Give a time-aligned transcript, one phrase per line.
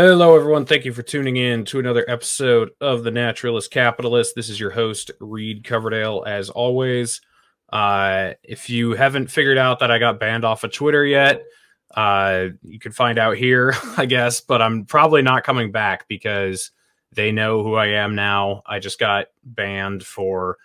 [0.00, 0.64] Hello, everyone.
[0.64, 4.36] Thank you for tuning in to another episode of The Naturalist Capitalist.
[4.36, 7.20] This is your host, Reed Coverdale, as always.
[7.72, 11.42] Uh, if you haven't figured out that I got banned off of Twitter yet,
[11.96, 16.70] uh, you can find out here, I guess, but I'm probably not coming back because
[17.10, 18.62] they know who I am now.
[18.66, 20.58] I just got banned for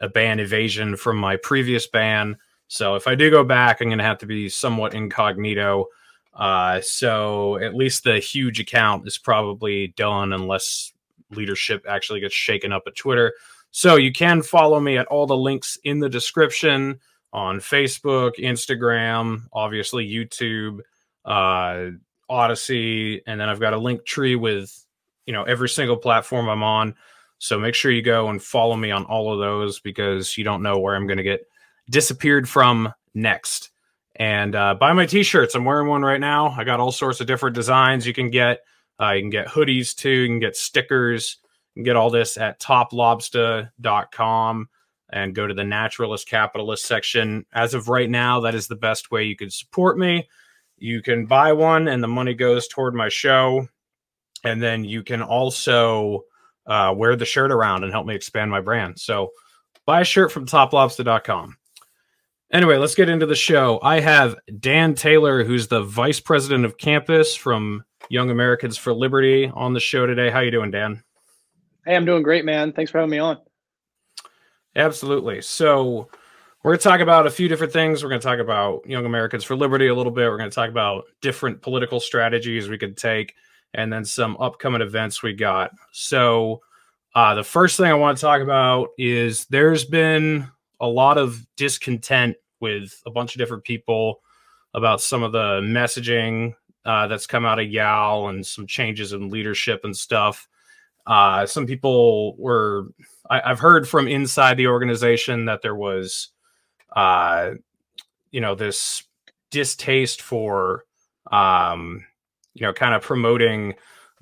[0.00, 2.36] a ban evasion from my previous ban.
[2.66, 5.86] So if I do go back, I'm going to have to be somewhat incognito.
[6.34, 10.92] Uh, so at least the huge account is probably done unless
[11.30, 13.32] leadership actually gets shaken up at Twitter.
[13.70, 17.00] So you can follow me at all the links in the description
[17.32, 20.80] on Facebook, Instagram, obviously YouTube,
[21.24, 21.90] uh,
[22.28, 24.78] Odysee, and then I've got a link tree with
[25.26, 26.94] you know every single platform I'm on.
[27.38, 30.62] So make sure you go and follow me on all of those because you don't
[30.62, 31.46] know where I'm going to get
[31.90, 33.71] disappeared from next.
[34.16, 35.54] And uh, buy my t-shirts.
[35.54, 36.50] I'm wearing one right now.
[36.50, 38.60] I got all sorts of different designs you can get.
[39.00, 40.10] Uh, you can get hoodies too.
[40.10, 41.38] You can get stickers.
[41.74, 44.68] You can get all this at toplobster.com
[45.12, 47.46] and go to the naturalist capitalist section.
[47.52, 50.28] As of right now, that is the best way you can support me.
[50.76, 53.68] You can buy one and the money goes toward my show.
[54.44, 56.24] And then you can also
[56.66, 58.98] uh, wear the shirt around and help me expand my brand.
[58.98, 59.30] So
[59.86, 61.56] buy a shirt from toplobster.com.
[62.52, 63.80] Anyway, let's get into the show.
[63.82, 69.50] I have Dan Taylor, who's the vice president of campus from Young Americans for Liberty,
[69.54, 70.28] on the show today.
[70.28, 71.02] How you doing, Dan?
[71.86, 72.74] Hey, I'm doing great, man.
[72.74, 73.38] Thanks for having me on.
[74.76, 75.40] Absolutely.
[75.40, 76.10] So
[76.62, 78.02] we're going to talk about a few different things.
[78.02, 80.28] We're going to talk about Young Americans for Liberty a little bit.
[80.28, 83.34] We're going to talk about different political strategies we could take,
[83.72, 85.70] and then some upcoming events we got.
[85.92, 86.60] So
[87.14, 90.48] uh, the first thing I want to talk about is there's been
[90.82, 94.20] a lot of discontent with a bunch of different people
[94.74, 96.54] about some of the messaging
[96.84, 100.48] uh, that's come out of YAL and some changes in leadership and stuff.
[101.06, 102.88] Uh, some people were,
[103.30, 106.28] I, have heard from inside the organization that there was,
[106.94, 107.52] uh,
[108.30, 109.04] you know, this
[109.50, 110.84] distaste for,
[111.30, 112.04] um,
[112.54, 113.74] you know, kind of promoting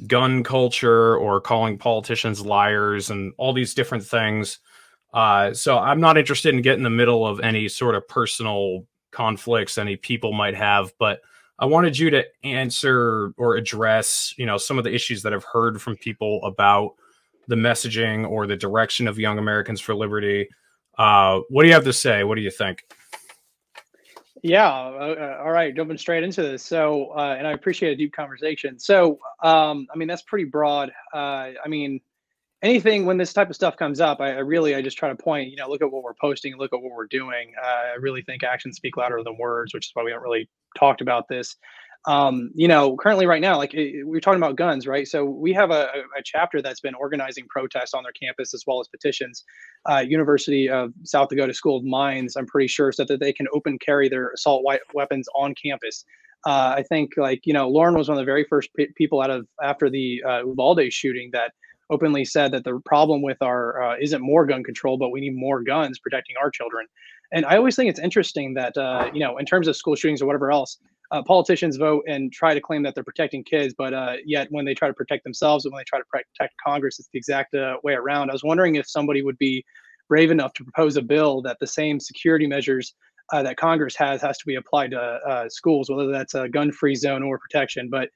[0.06, 4.58] gun culture or calling politicians liars and all these different things.
[5.12, 8.86] Uh, so I'm not interested in getting in the middle of any sort of personal
[9.10, 11.20] conflicts any people might have, but
[11.58, 15.44] I wanted you to answer or address, you know, some of the issues that I've
[15.44, 16.94] heard from people about
[17.48, 20.48] the messaging or the direction of Young Americans for Liberty.
[20.96, 22.24] Uh, what do you have to say?
[22.24, 22.84] What do you think?
[24.42, 24.70] Yeah.
[24.70, 25.76] Uh, uh all right.
[25.76, 26.62] Jumping straight into this.
[26.62, 28.78] So, uh, and I appreciate a deep conversation.
[28.78, 30.90] So, um, I mean, that's pretty broad.
[31.12, 32.00] Uh, I mean,
[32.62, 35.16] anything when this type of stuff comes up, I, I, really I just try to
[35.16, 37.52] point, you know, look at what we're posting, look at what we're doing.
[37.62, 40.48] Uh, I really think actions speak louder than words, which is why we haven't really
[40.78, 41.56] talked about this.
[42.06, 45.06] Um, you know, currently right now, like we are talking about guns, right?
[45.06, 48.80] So we have a, a, chapter that's been organizing protests on their campus as well
[48.80, 49.44] as petitions.
[49.88, 53.46] Uh, University of South Dakota School of Mines, I'm pretty sure, so that they can
[53.52, 56.06] open carry their assault weapons on campus.
[56.46, 59.30] Uh, I think like you know, Lauren was one of the very first people out
[59.30, 61.52] of after the uh, Uvalde shooting that
[61.90, 65.36] openly said that the problem with our uh, isn't more gun control, but we need
[65.36, 66.86] more guns protecting our children.
[67.32, 70.22] And I always think it's interesting that uh, you know, in terms of school shootings
[70.22, 70.78] or whatever else,
[71.12, 74.64] uh, politicians vote and try to claim that they're protecting kids, but uh, yet when
[74.64, 77.54] they try to protect themselves and when they try to protect Congress, it's the exact
[77.54, 78.30] uh, way around.
[78.30, 79.64] I was wondering if somebody would be
[80.08, 82.94] brave enough to propose a bill that the same security measures
[83.32, 87.22] uh, that Congress has has to be applied to schools, whether that's a gun-free zone
[87.22, 87.88] or protection.
[87.88, 88.08] But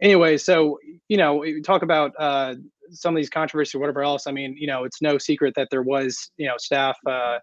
[0.00, 2.54] anyway, so you know, we talk about uh,
[2.92, 4.26] some of these controversies or whatever else.
[4.26, 7.38] I mean, you know, it's no secret that there was, you know, staff uh,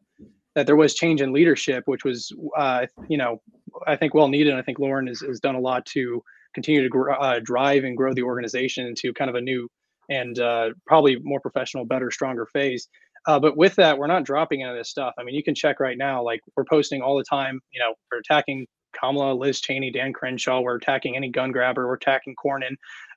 [0.55, 3.41] that there was change in leadership, which was, uh, you know,
[3.85, 4.53] I think well needed.
[4.55, 7.95] I think Lauren has, has done a lot to continue to gr- uh, drive and
[7.95, 9.67] grow the organization into kind of a new
[10.09, 12.87] and uh, probably more professional, better, stronger phase.
[13.27, 15.13] Uh, but with that, we're not dropping any of this stuff.
[15.19, 17.59] I mean, you can check right now, like we're posting all the time.
[17.71, 18.67] You know, we're attacking
[18.99, 20.61] Kamala, Liz Cheney, Dan Crenshaw.
[20.61, 21.87] We're attacking any gun grabber.
[21.87, 22.75] We're attacking Cornyn,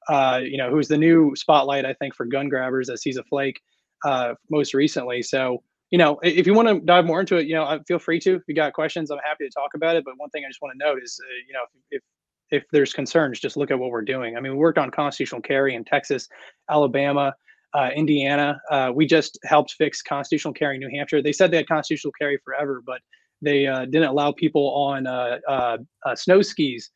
[0.09, 3.25] uh, you know, who's the new spotlight, I think, for gun grabbers that sees a
[3.25, 3.61] flake
[4.05, 5.23] uh, most recently.
[5.23, 7.99] So, you know, if you want to dive more into it, you know, uh, feel
[7.99, 8.37] free to.
[8.37, 10.05] If you got questions, I'm happy to talk about it.
[10.05, 11.61] But one thing I just want to note is, uh, you know,
[11.91, 12.03] if,
[12.51, 14.37] if there's concerns, just look at what we're doing.
[14.37, 16.29] I mean, we worked on constitutional carry in Texas,
[16.69, 17.35] Alabama,
[17.75, 18.61] uh, Indiana.
[18.71, 21.23] Uh, we just helped fix constitutional carry in New Hampshire.
[21.23, 23.01] They said they had constitutional carry forever, but
[23.43, 26.91] they uh, didn't allow people on uh, uh, uh, snow skis,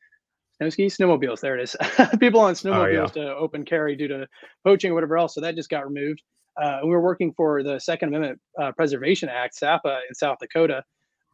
[0.58, 1.40] snow skis, snowmobiles.
[1.40, 1.76] There it is.
[2.20, 3.26] people on snowmobiles oh, yeah.
[3.26, 4.26] to open carry due to
[4.64, 5.34] poaching or whatever else.
[5.34, 6.22] So that just got removed.
[6.60, 10.82] Uh, we were working for the Second Amendment uh, Preservation Act, SAPA, in South Dakota.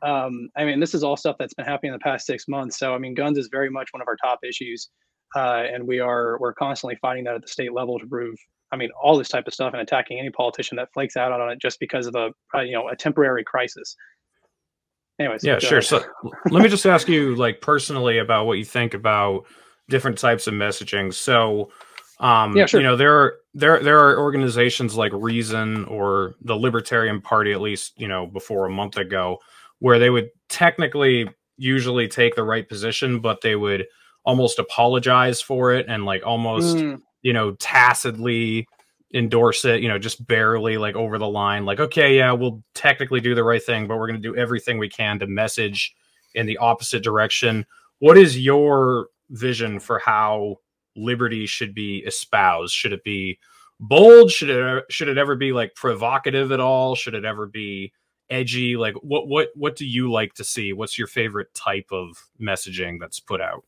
[0.03, 2.79] Um, I mean, this is all stuff that's been happening in the past six months.
[2.79, 4.89] So, I mean, guns is very much one of our top issues.
[5.37, 8.35] uh, and we are we're constantly fighting that at the state level to prove.
[8.73, 11.51] I mean, all this type of stuff and attacking any politician that flakes out on
[11.51, 13.95] it just because of a, a you know a temporary crisis.
[15.21, 15.83] Anyways, yeah, sure.
[15.83, 16.03] So
[16.51, 19.45] let me just ask you, like personally, about what you think about
[19.91, 21.13] different types of messaging.
[21.13, 21.71] So,
[22.21, 22.81] um, yeah, sure.
[22.81, 27.61] you know, there are there there are organizations like Reason or the Libertarian Party, at
[27.61, 29.39] least you know before a month ago,
[29.81, 31.29] where they would technically
[31.59, 33.87] usually take the right position, but they would
[34.25, 36.99] almost apologize for it and like almost mm.
[37.21, 38.67] you know tacitly
[39.13, 43.21] endorse it, you know, just barely like over the line, like, okay, yeah, we'll technically
[43.21, 45.95] do the right thing, but we're going to do everything we can to message
[46.35, 47.67] in the opposite direction.
[47.99, 50.57] What is your vision for how
[50.97, 52.75] liberty should be espoused?
[52.75, 53.39] Should it be
[53.81, 54.31] bold?
[54.31, 56.95] Should it should it ever be like provocative at all?
[56.95, 57.93] Should it ever be
[58.29, 58.77] edgy?
[58.77, 60.73] Like what what what do you like to see?
[60.73, 63.65] What's your favorite type of messaging that's put out?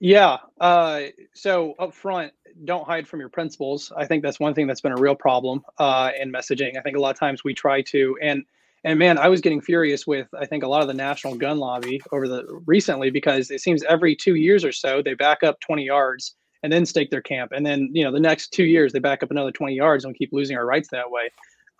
[0.00, 0.38] Yeah.
[0.60, 1.02] Uh,
[1.34, 2.32] so up front,
[2.64, 3.92] don't hide from your principles.
[3.96, 6.76] I think that's one thing that's been a real problem uh, in messaging.
[6.78, 8.44] I think a lot of times we try to and
[8.86, 11.58] and man, I was getting furious with I think a lot of the national gun
[11.58, 15.58] lobby over the recently because it seems every two years or so they back up
[15.60, 18.92] 20 yards and then stake their camp, and then you know the next two years
[18.92, 21.30] they back up another 20 yards and we keep losing our rights that way.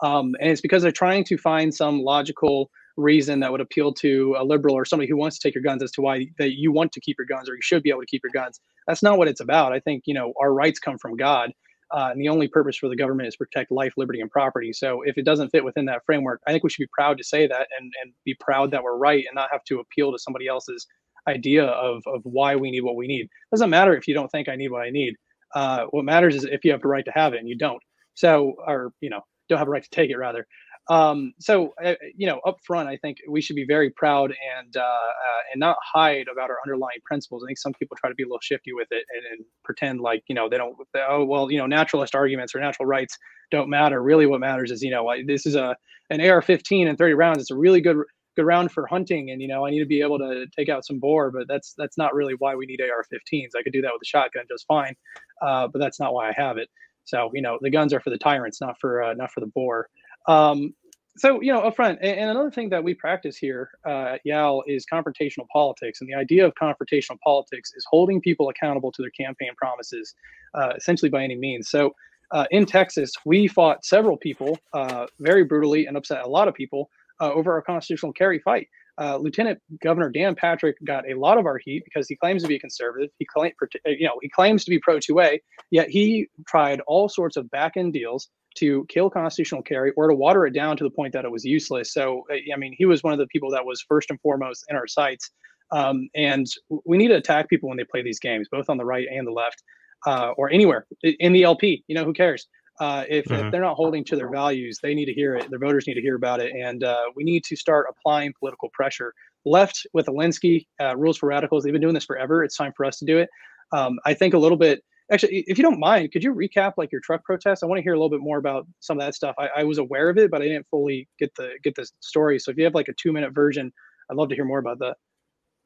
[0.02, 4.36] Um, and it's because they're trying to find some logical reason that would appeal to
[4.38, 6.72] a liberal or somebody who wants to take your guns as to why that you
[6.72, 8.60] want to keep your guns or you should be able to keep your guns.
[8.86, 9.72] That's not what it's about.
[9.72, 11.52] I think you know our rights come from God,
[11.92, 14.72] uh, and the only purpose for the government is protect life, liberty, and property.
[14.72, 17.24] So if it doesn't fit within that framework, I think we should be proud to
[17.24, 20.18] say that and and be proud that we're right and not have to appeal to
[20.18, 20.86] somebody else's
[21.26, 23.22] idea of of why we need what we need.
[23.24, 25.14] It doesn't matter if you don't think I need what I need.
[25.54, 27.80] Uh, what matters is if you have the right to have it and you don't.
[28.14, 30.46] So, or you know, don't have a right to take it rather.
[30.90, 34.76] Um, so, uh, you know, up front, I think we should be very proud and
[34.76, 37.42] uh, uh, and not hide about our underlying principles.
[37.42, 40.00] I think some people try to be a little shifty with it and, and pretend
[40.00, 40.76] like you know they don't.
[41.08, 43.16] Oh well, you know, naturalist arguments or natural rights
[43.50, 44.02] don't matter.
[44.02, 45.74] Really, what matters is you know this is a
[46.10, 47.38] an AR-15 and 30 rounds.
[47.40, 47.96] It's a really good
[48.36, 50.84] good round for hunting, and you know I need to be able to take out
[50.84, 53.50] some boar, but that's that's not really why we need AR-15s.
[53.56, 54.94] I could do that with a shotgun just fine,
[55.40, 56.68] uh, but that's not why I have it.
[57.04, 59.46] So you know the guns are for the tyrants, not for uh, not for the
[59.46, 59.88] boar.
[60.26, 60.74] Um,
[61.16, 64.64] so you know upfront and, and another thing that we practice here uh, at YAL
[64.66, 66.00] is confrontational politics.
[66.00, 70.14] And the idea of confrontational politics is holding people accountable to their campaign promises
[70.54, 71.68] uh, essentially by any means.
[71.68, 71.94] So
[72.30, 76.54] uh, in texas we fought several people uh, very brutally and upset a lot of
[76.54, 78.68] people uh, over our constitutional carry fight
[79.00, 82.48] uh, Lieutenant Governor Dan Patrick got a lot of our heat because he claims to
[82.48, 83.10] be a conservative.
[83.18, 83.52] He claim,
[83.86, 87.76] you know, he claims to be pro 2A, yet he tried all sorts of back
[87.76, 91.24] end deals to kill constitutional carry or to water it down to the point that
[91.24, 91.92] it was useless.
[91.92, 94.64] So, uh, I mean, he was one of the people that was first and foremost
[94.68, 95.30] in our sights.
[95.72, 96.46] Um, and
[96.84, 99.26] we need to attack people when they play these games, both on the right and
[99.26, 99.62] the left,
[100.06, 101.82] uh, or anywhere in the LP.
[101.88, 102.46] You know, who cares?
[102.80, 103.46] Uh, if, mm-hmm.
[103.46, 105.48] if, they're not holding to their values, they need to hear it.
[105.48, 108.68] Their voters need to hear about it, and uh, we need to start applying political
[108.72, 109.12] pressure.
[109.44, 111.64] Left with Alinsky, uh, rules for radicals.
[111.64, 112.42] They've been doing this forever.
[112.42, 113.28] It's time for us to do it.
[113.72, 114.82] Um, I think a little bit
[115.12, 117.82] actually if you don't mind could you recap like your truck protest i want to
[117.82, 120.18] hear a little bit more about some of that stuff I, I, was aware of
[120.18, 122.88] it but i didn't fully get the get the story so if you have like
[122.88, 123.72] a two minute version
[124.10, 124.96] i'd love to hear more about that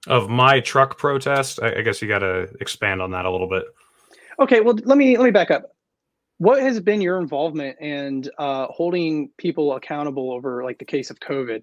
[0.06, 3.49] of my truck protest i, I guess you got to expand on that a little
[3.49, 3.64] bit
[4.40, 5.70] okay well let me let me back up
[6.38, 11.21] what has been your involvement and uh, holding people accountable over like the case of
[11.21, 11.62] covid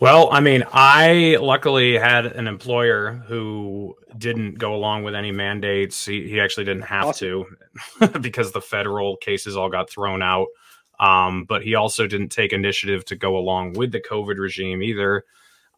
[0.00, 6.06] well, I mean, I luckily had an employer who didn't go along with any mandates.
[6.06, 7.46] He, he actually didn't have awesome.
[8.00, 10.46] to because the federal cases all got thrown out.
[11.00, 15.24] Um, but he also didn't take initiative to go along with the COVID regime either.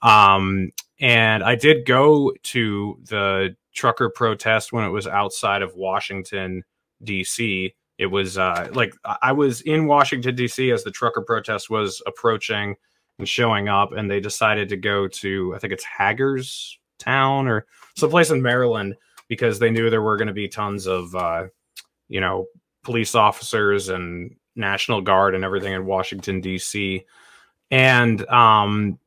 [0.02, 6.64] Um, and I did go to the trucker protest when it was outside of Washington,
[7.02, 7.74] D.C.
[7.98, 10.70] It was uh, like I was in Washington, D.C.
[10.70, 12.76] as the trucker protest was approaching
[13.18, 18.30] and showing up, and they decided to go to I think it's Hagerstown or someplace
[18.30, 18.96] in Maryland
[19.28, 21.46] because they knew there were going to be tons of uh,
[22.08, 22.46] you know
[22.82, 27.04] police officers and National Guard and everything in Washington D.C.
[27.70, 28.98] And um,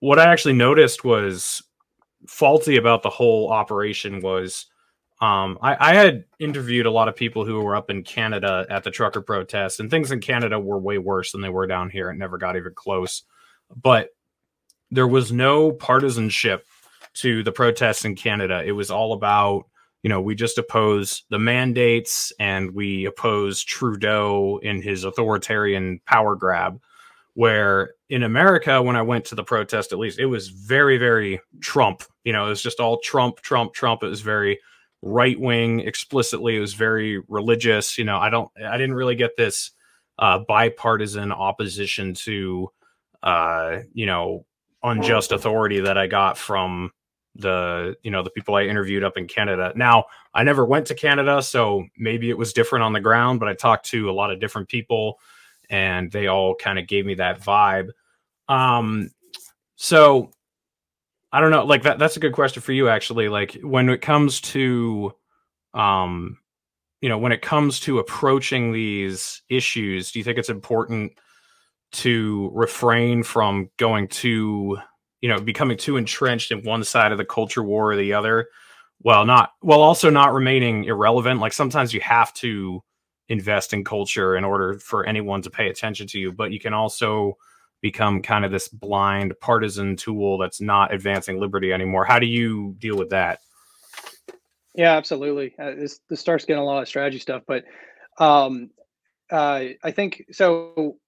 [0.00, 1.62] what I actually noticed was
[2.26, 4.66] faulty about the whole operation was
[5.20, 8.84] um, I, I, had interviewed a lot of people who were up in Canada at
[8.84, 12.08] the trucker protests, and things in Canada were way worse than they were down here.
[12.08, 13.24] It never got even close.
[13.82, 14.08] But
[14.90, 16.64] there was no partisanship
[17.14, 18.62] to the protests in Canada.
[18.64, 19.66] It was all about,
[20.02, 26.34] you know, we just oppose the mandates and we oppose Trudeau in his authoritarian power
[26.34, 26.80] grab.
[27.34, 31.40] Where in America, when I went to the protest, at least it was very, very
[31.60, 32.02] Trump.
[32.24, 34.02] You know, it was just all Trump, Trump, Trump.
[34.02, 34.60] It was very
[35.02, 36.56] right wing explicitly.
[36.56, 37.96] It was very religious.
[37.96, 39.70] You know, I don't, I didn't really get this
[40.18, 42.70] uh, bipartisan opposition to,
[43.22, 44.44] uh, you know,
[44.82, 46.90] unjust authority that I got from
[47.36, 49.72] the you know the people I interviewed up in Canada.
[49.76, 53.48] Now, I never went to Canada, so maybe it was different on the ground, but
[53.48, 55.18] I talked to a lot of different people
[55.70, 57.90] and they all kind of gave me that vibe.
[58.48, 59.10] Um
[59.76, 60.30] so
[61.32, 63.28] I don't know, like that that's a good question for you actually.
[63.28, 65.12] Like when it comes to
[65.72, 66.38] um
[67.00, 71.12] you know, when it comes to approaching these issues, do you think it's important
[71.92, 74.78] to refrain from going too
[75.20, 78.48] you know becoming too entrenched in one side of the culture war or the other
[79.02, 82.82] well not well also not remaining irrelevant like sometimes you have to
[83.30, 86.74] invest in culture in order for anyone to pay attention to you but you can
[86.74, 87.36] also
[87.80, 92.04] become kind of this blind partisan tool that's not advancing liberty anymore.
[92.04, 93.40] How do you deal with that?
[94.74, 95.54] Yeah absolutely.
[95.58, 97.64] Uh, this, this starts getting a lot of strategy stuff but
[98.18, 98.70] um
[99.30, 100.98] uh, i think so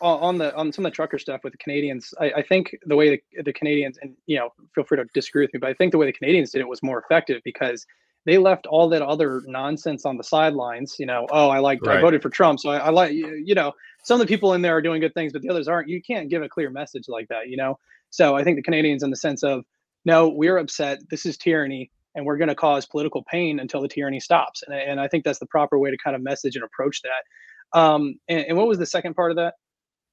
[0.00, 2.94] on the on some of the trucker stuff with the Canadians, I, I think the
[2.94, 5.74] way the, the, Canadians and you know feel free to disagree with me, but I
[5.74, 7.84] think the way the Canadians did it was more effective because
[8.24, 10.96] they left all that other nonsense on the sidelines.
[10.98, 11.98] You know, oh, I like right.
[11.98, 13.72] I voted for Trump, so I, I like you know
[14.04, 15.88] some of the people in there are doing good things, but the others aren't.
[15.88, 17.78] You can't give a clear message like that, you know.
[18.10, 19.64] So I think the Canadians, in the sense of
[20.04, 20.98] no, we're upset.
[21.10, 24.62] This is tyranny, and we're going to cause political pain until the tyranny stops.
[24.66, 27.78] And, and I think that's the proper way to kind of message and approach that.
[27.78, 29.54] Um, and, and what was the second part of that?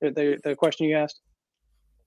[0.02, 1.20] the, the question you asked?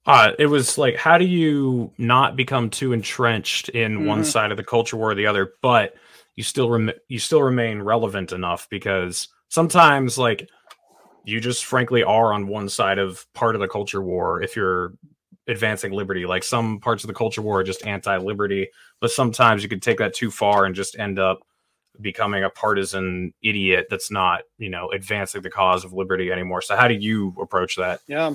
[0.05, 4.07] Uh, it was like, how do you not become too entrenched in mm-hmm.
[4.07, 5.95] one side of the culture war or the other, but
[6.35, 10.49] you still rem- you still remain relevant enough because sometimes like
[11.25, 14.95] you just frankly are on one side of part of the culture war if you're
[15.47, 16.27] advancing liberty.
[16.27, 18.69] Like some parts of the culture war are just anti-liberty,
[19.01, 21.41] but sometimes you could take that too far and just end up
[22.01, 26.63] becoming a partisan idiot that's not, you know, advancing the cause of liberty anymore.
[26.63, 28.01] So how do you approach that?
[28.07, 28.35] Yeah.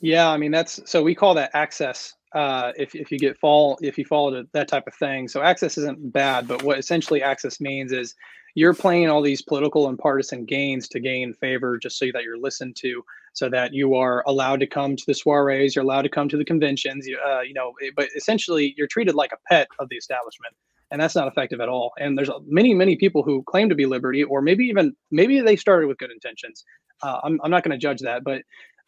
[0.00, 2.14] Yeah, I mean that's so we call that access.
[2.34, 5.78] Uh, if if you get fall if you follow that type of thing, so access
[5.78, 8.14] isn't bad, but what essentially access means is
[8.54, 12.38] you're playing all these political and partisan gains to gain favor, just so that you're
[12.38, 16.08] listened to, so that you are allowed to come to the soirees, you're allowed to
[16.08, 17.72] come to the conventions, uh, you know.
[17.96, 20.54] But essentially, you're treated like a pet of the establishment
[20.92, 21.92] and that's not effective at all.
[21.98, 25.56] And there's many, many people who claim to be liberty, or maybe even maybe they
[25.56, 26.64] started with good intentions.
[27.02, 28.42] Uh, I'm I'm not going to judge that, but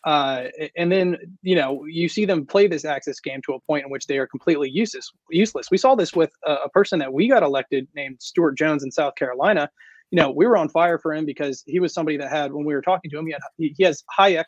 [0.05, 0.45] uh,
[0.77, 3.91] and then you know you see them play this access game to a point in
[3.91, 5.11] which they are completely useless.
[5.31, 5.71] Useless.
[5.71, 8.91] We saw this with a, a person that we got elected named Stewart Jones in
[8.91, 9.71] South Carolina.
[10.11, 12.67] You know, we were on fire for him because he was somebody that had, when
[12.67, 14.45] we were talking to him, he had he, he has Hayek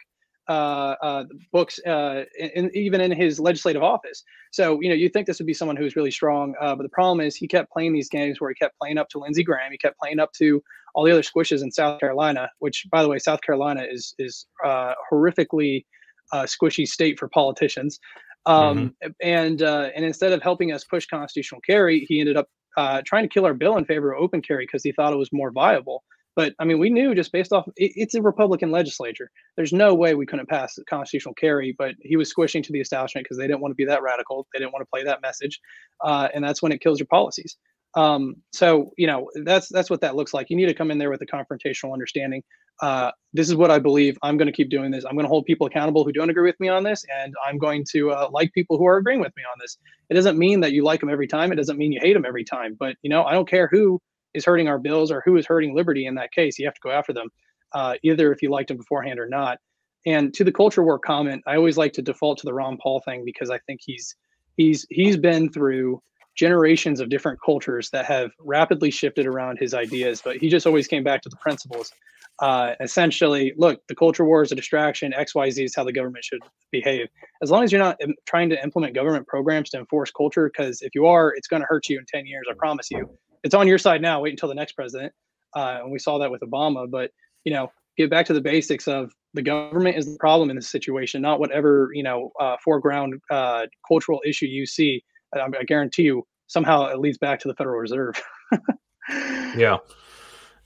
[0.48, 4.22] uh, uh, books, uh, in, even in his legislative office.
[4.52, 6.90] So, you know, you think this would be someone who's really strong, uh, but the
[6.90, 9.72] problem is he kept playing these games where he kept playing up to Lindsey Graham,
[9.72, 10.62] he kept playing up to
[10.94, 12.48] all the other squishes in South Carolina.
[12.58, 15.84] Which, by the way, South Carolina is is uh, horrifically
[16.32, 17.98] uh, squishy state for politicians.
[18.46, 19.10] Um, mm-hmm.
[19.22, 23.24] And uh, and instead of helping us push constitutional carry, he ended up uh, trying
[23.24, 25.50] to kill our bill in favor of open carry because he thought it was more
[25.50, 26.02] viable.
[26.36, 29.30] But I mean, we knew just based off it, it's a Republican legislature.
[29.56, 31.74] There's no way we couldn't pass constitutional carry.
[31.78, 34.46] But he was squishing to the establishment because they didn't want to be that radical.
[34.52, 35.60] They didn't want to play that message,
[36.02, 37.56] uh, and that's when it kills your policies.
[37.96, 40.50] Um, so you know that's that's what that looks like.
[40.50, 42.42] You need to come in there with a confrontational understanding.
[42.82, 44.18] Uh, this is what I believe.
[44.22, 45.04] I'm going to keep doing this.
[45.04, 47.56] I'm going to hold people accountable who don't agree with me on this, and I'm
[47.58, 49.78] going to uh, like people who are agreeing with me on this.
[50.10, 51.52] It doesn't mean that you like them every time.
[51.52, 52.76] It doesn't mean you hate them every time.
[52.78, 54.00] But you know, I don't care who
[54.34, 56.58] is hurting our bills or who is hurting liberty in that case.
[56.58, 57.28] You have to go after them,
[57.72, 59.58] uh, either if you liked them beforehand or not.
[60.06, 63.00] And to the culture war comment, I always like to default to the Ron Paul
[63.04, 64.16] thing because I think he's
[64.56, 66.02] he's he's been through
[66.36, 70.86] generations of different cultures that have rapidly shifted around his ideas, but he just always
[70.86, 71.92] came back to the principles.
[72.40, 75.14] Uh, essentially, look, the culture war is a distraction.
[75.14, 76.40] X, Y, Z is how the government should
[76.72, 77.06] behave.
[77.42, 80.82] As long as you're not Im- trying to implement government programs to enforce culture, because
[80.82, 83.08] if you are, it's going to hurt you in 10 years, I promise you
[83.44, 84.20] it's on your side now.
[84.20, 85.12] Wait until the next president.
[85.54, 86.90] Uh, and we saw that with Obama.
[86.90, 87.12] But
[87.44, 90.70] you know, get back to the basics of the government is the problem in this
[90.70, 95.04] situation, not whatever you know uh, foreground uh, cultural issue you see.
[95.36, 98.20] I, guarantee you, somehow it leads back to the Federal Reserve.
[99.56, 99.78] yeah,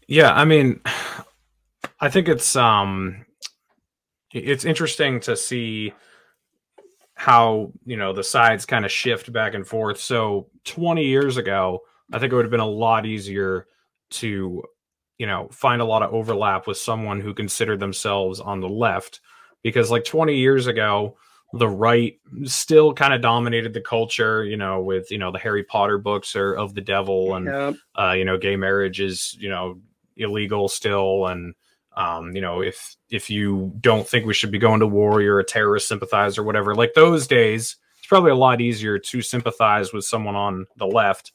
[0.06, 0.32] yeah.
[0.32, 0.80] I mean,
[2.00, 3.25] I think it's um,
[4.32, 5.92] it's interesting to see
[7.14, 10.00] how you know the sides kind of shift back and forth.
[10.00, 11.82] So 20 years ago
[12.12, 13.66] I think it would have been a lot easier
[14.10, 14.62] to,
[15.18, 19.20] you know, find a lot of overlap with someone who considered themselves on the left
[19.62, 21.16] because like 20 years ago
[21.55, 25.64] the right still kind of dominated the culture you know with you know the harry
[25.64, 27.75] potter books are of the devil and yep.
[27.99, 29.81] uh, you know gay marriage is you know
[30.19, 31.26] illegal still.
[31.26, 31.55] And
[31.97, 35.40] um, you know if if you don't think we should be going to war you're
[35.40, 40.05] a terrorist sympathizer whatever like those days it's probably a lot easier to sympathize with
[40.05, 41.33] someone on the left.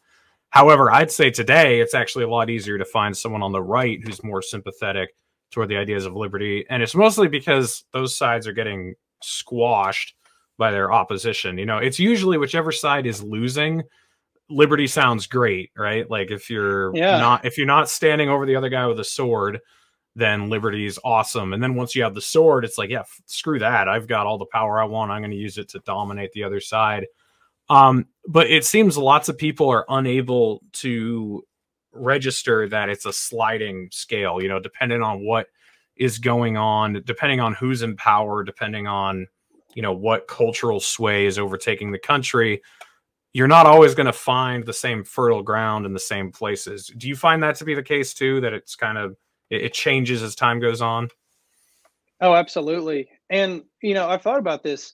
[0.49, 3.99] However i'd say today it's actually a lot easier to find someone on the right
[4.03, 5.15] who's more sympathetic
[5.49, 6.65] toward the ideas of liberty.
[6.69, 10.15] And it's mostly because those sides are getting squashed
[10.57, 11.57] by their opposition.
[11.57, 13.83] You know, it's usually whichever side is losing,
[14.49, 16.09] liberty sounds great, right?
[16.09, 17.17] Like if you're yeah.
[17.17, 19.59] not if you're not standing over the other guy with a sword,
[20.15, 21.53] then liberty is awesome.
[21.53, 23.87] And then once you have the sword, it's like, yeah, f- screw that.
[23.87, 25.11] I've got all the power I want.
[25.11, 27.07] I'm going to use it to dominate the other side.
[27.69, 31.43] Um, but it seems lots of people are unable to
[31.91, 35.47] register that it's a sliding scale, you know, depending on what
[35.95, 39.27] is going on, depending on who's in power, depending on
[39.75, 42.61] you know what cultural sway is overtaking the country.
[43.33, 46.91] You're not always going to find the same fertile ground in the same places.
[46.97, 48.41] Do you find that to be the case too?
[48.41, 49.17] That it's kind of
[49.49, 51.09] it, changes as time goes on.
[52.21, 53.09] Oh, absolutely.
[53.29, 54.93] And you know, I've thought about this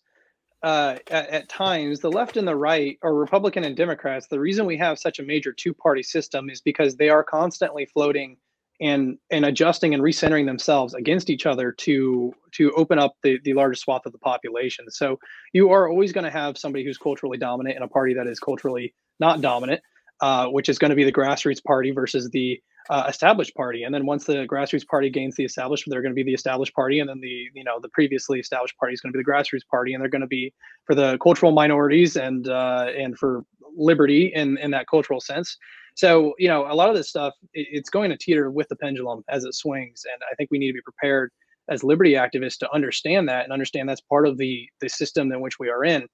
[0.64, 2.00] uh, at, at, times.
[2.00, 5.24] The left and the right, or Republican and Democrats, the reason we have such a
[5.24, 8.38] major two-party system is because they are constantly floating
[8.82, 13.54] and and adjusting and recentering themselves against each other to to open up the, the
[13.54, 14.86] largest swath of the population.
[14.90, 15.20] So
[15.54, 18.40] you are always going to have somebody who's culturally dominant and a party that is
[18.40, 19.82] culturally not dominant,
[20.22, 23.84] uh, which is going to be the grassroots party versus the uh, established party.
[23.84, 26.74] And then once the grassroots party gains the established, they're going to be the established
[26.74, 29.30] party, and then the you know the previously established party is going to be the
[29.30, 30.54] grassroots party, and they're going to be
[30.86, 33.44] for the cultural minorities and uh, and for
[33.78, 35.58] liberty in in that cultural sense.
[36.00, 39.22] So, you know, a lot of this stuff, it's going to teeter with the pendulum
[39.28, 40.04] as it swings.
[40.10, 41.30] And I think we need to be prepared
[41.70, 45.42] as liberty activists to understand that and understand that's part of the, the system in
[45.42, 46.08] which we are in.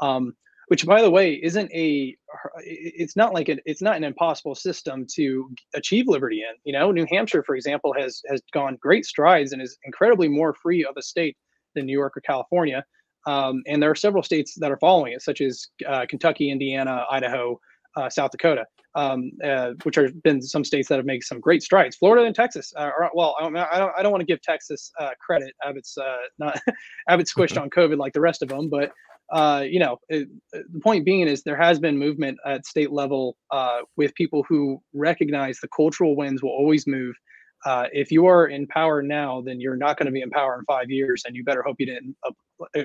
[0.00, 0.32] Um,
[0.68, 2.16] which by the way isn't a
[2.60, 6.90] it's not like it, it's not an impossible system to achieve liberty in you know
[6.90, 10.96] new hampshire for example has has gone great strides and is incredibly more free of
[10.96, 11.36] a state
[11.76, 12.82] than new york or california
[13.28, 17.04] um, and there are several states that are following it such as uh, kentucky indiana
[17.12, 17.56] idaho
[17.96, 18.64] uh, south dakota
[18.96, 21.94] um, uh, which have been some states that have made some great strides.
[21.94, 22.72] Florida and Texas.
[22.76, 25.54] Uh, are, well, I don't, I don't, I don't want to give Texas uh, credit.
[25.64, 26.58] Abbott's uh, not
[27.08, 28.90] Abbott squished on COVID like the rest of them, but
[29.32, 33.36] uh, you know, it, the point being is there has been movement at state level
[33.50, 37.14] uh, with people who recognize the cultural winds will always move.
[37.92, 40.64] if you are in power now, then you're not going to be in power in
[40.64, 42.16] five years, and you better hope you didn't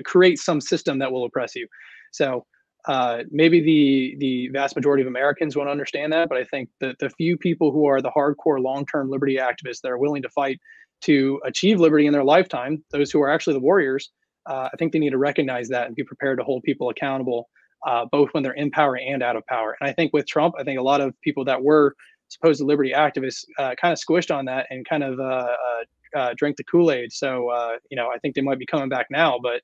[0.04, 1.66] create some system that will oppress you.
[2.10, 2.44] So
[2.86, 6.98] uh, maybe the the vast majority of Americans won't understand that, but I think that
[6.98, 10.58] the few people who are the hardcore long-term liberty activists that are willing to fight
[11.02, 14.10] to achieve liberty in their lifetime, those who are actually the warriors,
[14.46, 17.48] uh, I think they need to recognize that and be prepared to hold people accountable,
[17.86, 19.76] uh, both when they're in power and out of power.
[19.80, 21.94] And I think with Trump, I think a lot of people that were
[22.28, 26.56] supposed to liberty activists uh, kind of squished on that and kind of uh, drank
[26.56, 27.12] the Kool-Aid.
[27.12, 27.52] So
[27.90, 29.62] you know, I think they might be coming back now, but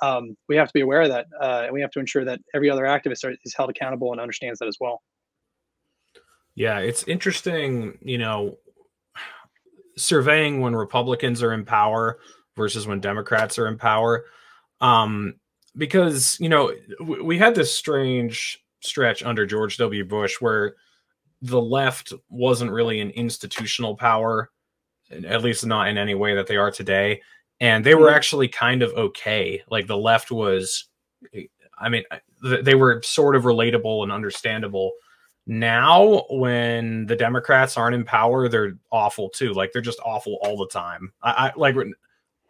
[0.00, 2.40] um, we have to be aware of that, uh, and we have to ensure that
[2.54, 5.02] every other activist are, is held accountable and understands that as well.
[6.54, 8.58] Yeah, it's interesting, you know,
[9.96, 12.18] surveying when Republicans are in power
[12.56, 14.26] versus when Democrats are in power,
[14.80, 15.34] um,
[15.76, 20.04] because you know we had this strange stretch under George W.
[20.04, 20.74] Bush where
[21.40, 24.50] the left wasn't really an institutional power,
[25.10, 27.20] at least not in any way that they are today
[27.62, 29.62] and they were actually kind of okay.
[29.70, 30.86] Like the left was,
[31.78, 32.02] I mean,
[32.42, 34.90] they were sort of relatable and understandable.
[35.46, 39.52] Now, when the Democrats aren't in power, they're awful too.
[39.52, 41.12] Like they're just awful all the time.
[41.22, 41.76] I, I like,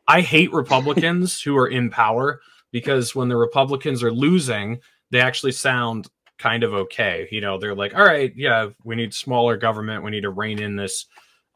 [0.09, 5.53] I hate Republicans who are in power because when the Republicans are losing, they actually
[5.53, 7.29] sound kind of okay.
[7.31, 10.05] You know, they're like, all right, yeah, we need smaller government.
[10.05, 11.05] We need to rein in this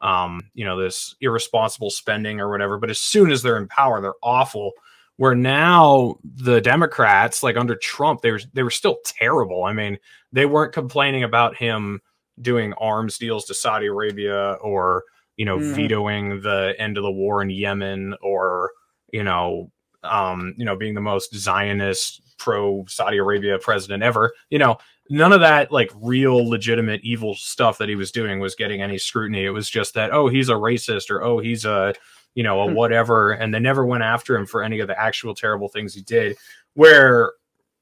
[0.01, 2.77] um, you know, this irresponsible spending or whatever.
[2.77, 4.71] But as soon as they're in power, they're awful.
[5.17, 9.63] Where now the Democrats, like under Trump, they were they were still terrible.
[9.63, 9.97] I mean,
[10.31, 12.01] they weren't complaining about him
[12.39, 15.03] doing arms deals to Saudi Arabia or
[15.35, 15.73] you know mm.
[15.73, 18.71] vetoing the end of the war in Yemen or
[19.11, 19.71] you know
[20.03, 24.33] um, you know being the most Zionist pro Saudi Arabia president ever.
[24.49, 24.77] You know,
[25.09, 28.97] none of that like real legitimate evil stuff that he was doing was getting any
[28.97, 29.45] scrutiny.
[29.45, 31.93] It was just that oh he's a racist or oh he's a
[32.35, 32.75] you know a hmm.
[32.75, 36.01] whatever, and they never went after him for any of the actual terrible things he
[36.01, 36.37] did.
[36.73, 37.33] Where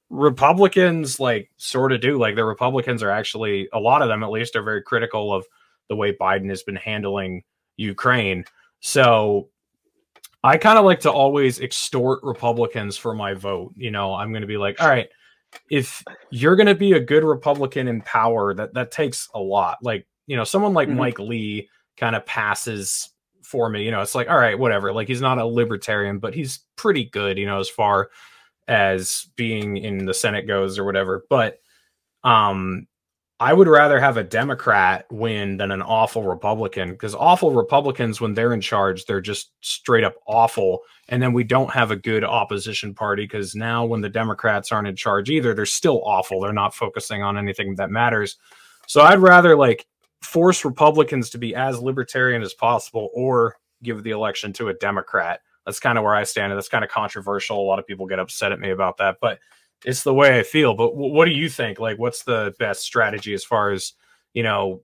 [0.10, 4.30] Republicans like sort of do like the Republicans are actually a lot of them at
[4.30, 5.46] least are very critical of
[5.90, 7.44] the way Biden has been handling
[7.78, 8.46] Ukraine.
[8.80, 9.50] So
[10.44, 13.74] I kind of like to always extort Republicans for my vote.
[13.76, 15.10] You know, I'm going to be like, all right,
[15.70, 19.78] if you're going to be a good Republican in power, that that takes a lot.
[19.82, 20.98] Like, you know, someone like mm-hmm.
[20.98, 23.10] Mike Lee kind of passes
[23.44, 23.84] for me.
[23.84, 24.92] You know, it's like, all right, whatever.
[24.94, 27.38] Like, he's not a libertarian, but he's pretty good.
[27.38, 28.10] You know, as far
[28.68, 31.26] as being in the Senate goes or whatever.
[31.30, 31.60] But
[32.24, 32.88] um,
[33.40, 38.34] I would rather have a Democrat win than an awful Republican because awful Republicans, when
[38.34, 40.80] they're in charge, they're just straight up awful.
[41.10, 44.88] And then we don't have a good opposition party because now, when the Democrats aren't
[44.88, 46.40] in charge either, they're still awful.
[46.40, 48.38] They're not focusing on anything that matters.
[48.88, 49.86] So I'd rather like
[50.22, 55.42] force Republicans to be as libertarian as possible or give the election to a Democrat
[55.66, 56.52] that's kind of where I stand.
[56.52, 57.60] And that's kind of controversial.
[57.60, 59.40] A lot of people get upset at me about that, but
[59.86, 60.74] it's the way I feel.
[60.74, 61.80] But w- what do you think?
[61.80, 63.94] Like, what's the best strategy as far as
[64.34, 64.84] you know,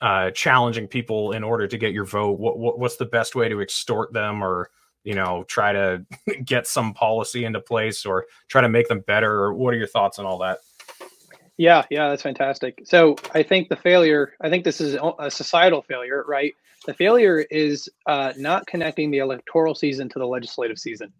[0.00, 2.38] uh, challenging people in order to get your vote?
[2.38, 4.70] What, what what's the best way to extort them, or
[5.02, 6.06] you know, try to
[6.44, 9.30] get some policy into place, or try to make them better?
[9.30, 10.60] Or what are your thoughts on all that?
[11.56, 12.80] Yeah, yeah, that's fantastic.
[12.84, 16.52] So I think the failure, I think this is a societal failure, right?
[16.86, 21.12] The failure is uh, not connecting the electoral season to the legislative season.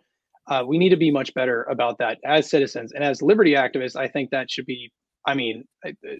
[0.47, 3.97] Uh, we need to be much better about that as citizens and as liberty activists.
[3.97, 4.93] I think that should be,
[5.27, 5.65] I mean,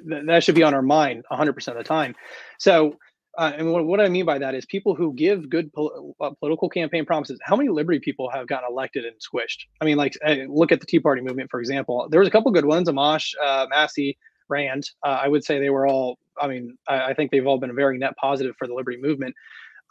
[0.07, 2.15] that should be on our mind 100% of the time.
[2.59, 2.97] So
[3.37, 6.31] uh, and what, what, I mean by that is people who give good pol- uh,
[6.39, 7.39] political campaign promises.
[7.43, 9.67] How many Liberty people have gotten elected and squished?
[9.81, 12.07] I mean, like uh, look at the Tea Party movement, for example.
[12.11, 14.17] There was a couple good ones: Amash, uh, Massie,
[14.49, 14.89] Rand.
[15.03, 16.19] Uh, I would say they were all.
[16.41, 19.35] I mean, I, I, think they've all been very net positive for the Liberty movement.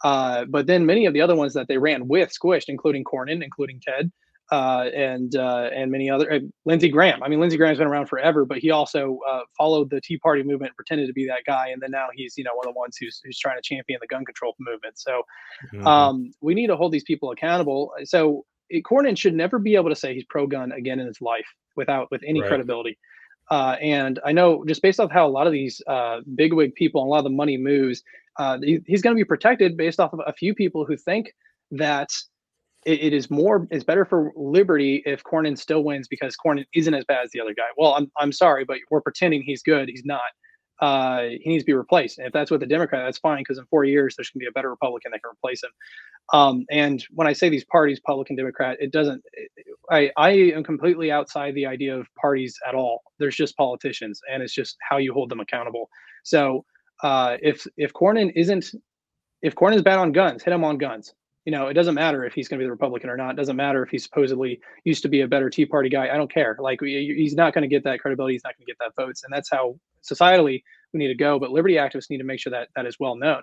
[0.02, 3.42] Uh, but then many of the other ones that they ran with squished, including Cornyn,
[3.42, 4.10] including Ted
[4.50, 7.22] uh, and uh, and many other uh, Lindsey Graham.
[7.22, 10.42] I mean, Lindsey Graham's been around forever, but he also uh, followed the Tea Party
[10.42, 12.78] movement, pretended to be that guy, and then now he's you know one of the
[12.78, 14.98] ones who's who's trying to champion the gun control movement.
[14.98, 15.22] So
[15.72, 15.86] mm-hmm.
[15.86, 17.92] um, we need to hold these people accountable.
[18.04, 21.46] So it, Cornyn should never be able to say he's pro-gun again in his life
[21.76, 22.48] without with any right.
[22.48, 22.98] credibility.
[23.50, 27.02] Uh, and I know just based off how a lot of these uh, bigwig people
[27.02, 28.02] and a lot of the money moves,
[28.38, 31.34] uh, he, he's going to be protected based off of a few people who think
[31.70, 32.10] that
[32.84, 36.94] it, it is more it's better for Liberty if Cornyn still wins because Cornyn isn't
[36.94, 37.64] as bad as the other guy.
[37.76, 39.88] Well, I'm I'm sorry, but we're pretending he's good.
[39.88, 40.20] He's not.
[40.80, 42.18] Uh, he needs to be replaced.
[42.18, 44.44] And if that's with the Democrat, that's fine because in four years there's going to
[44.44, 45.70] be a better Republican that can replace him.
[46.32, 49.22] Um, and when I say these parties, Republican, Democrat, it doesn't.
[49.90, 53.02] I I am completely outside the idea of parties at all.
[53.18, 55.88] There's just politicians, and it's just how you hold them accountable.
[56.24, 56.64] So
[57.02, 58.66] uh, if if Cornyn isn't
[59.42, 61.14] if Cornyn's bad on guns, hit him on guns
[61.44, 63.32] you know, it doesn't matter if he's going to be the Republican or not.
[63.32, 66.08] It doesn't matter if he supposedly used to be a better Tea Party guy.
[66.08, 66.56] I don't care.
[66.58, 68.34] Like he's not going to get that credibility.
[68.34, 71.38] He's not going to get that votes, and that's how societally we need to go.
[71.38, 73.42] But liberty activists need to make sure that that is well known.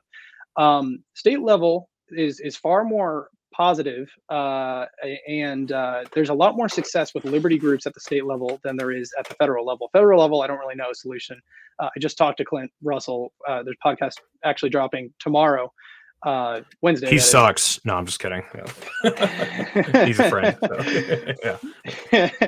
[0.57, 4.85] Um, state level is is far more positive, uh,
[5.27, 8.77] and uh, there's a lot more success with liberty groups at the state level than
[8.77, 9.89] there is at the federal level.
[9.93, 11.39] Federal level, I don't really know a solution.
[11.79, 13.31] Uh, I just talked to Clint Russell.
[13.47, 15.71] Uh, there's podcast actually dropping tomorrow
[16.23, 17.09] uh, Wednesday.
[17.09, 17.77] He sucks.
[17.77, 17.85] Is.
[17.85, 18.43] No, I'm just kidding.
[18.53, 20.05] Yeah.
[20.05, 20.57] He's a friend.
[20.61, 21.57] So.
[22.11, 22.29] yeah.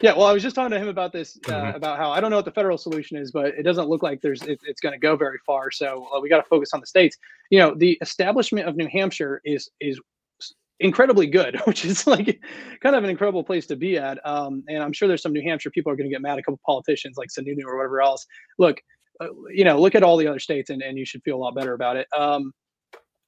[0.00, 0.12] yeah.
[0.12, 1.76] Well, I was just talking to him about this, uh, mm-hmm.
[1.76, 4.20] about how I don't know what the federal solution is, but it doesn't look like
[4.20, 5.70] there's it, it's going to go very far.
[5.70, 7.16] So uh, we got to focus on the states.
[7.50, 10.00] You know, the establishment of New Hampshire is is
[10.80, 12.40] incredibly good, which is like
[12.82, 14.24] kind of an incredible place to be at.
[14.26, 16.40] Um, and I'm sure there's some New Hampshire people are going to get mad at
[16.40, 18.26] a couple politicians like Sununu or whatever else.
[18.58, 18.82] Look,
[19.20, 21.38] uh, you know, look at all the other states, and, and you should feel a
[21.38, 22.06] lot better about it.
[22.16, 22.52] Um,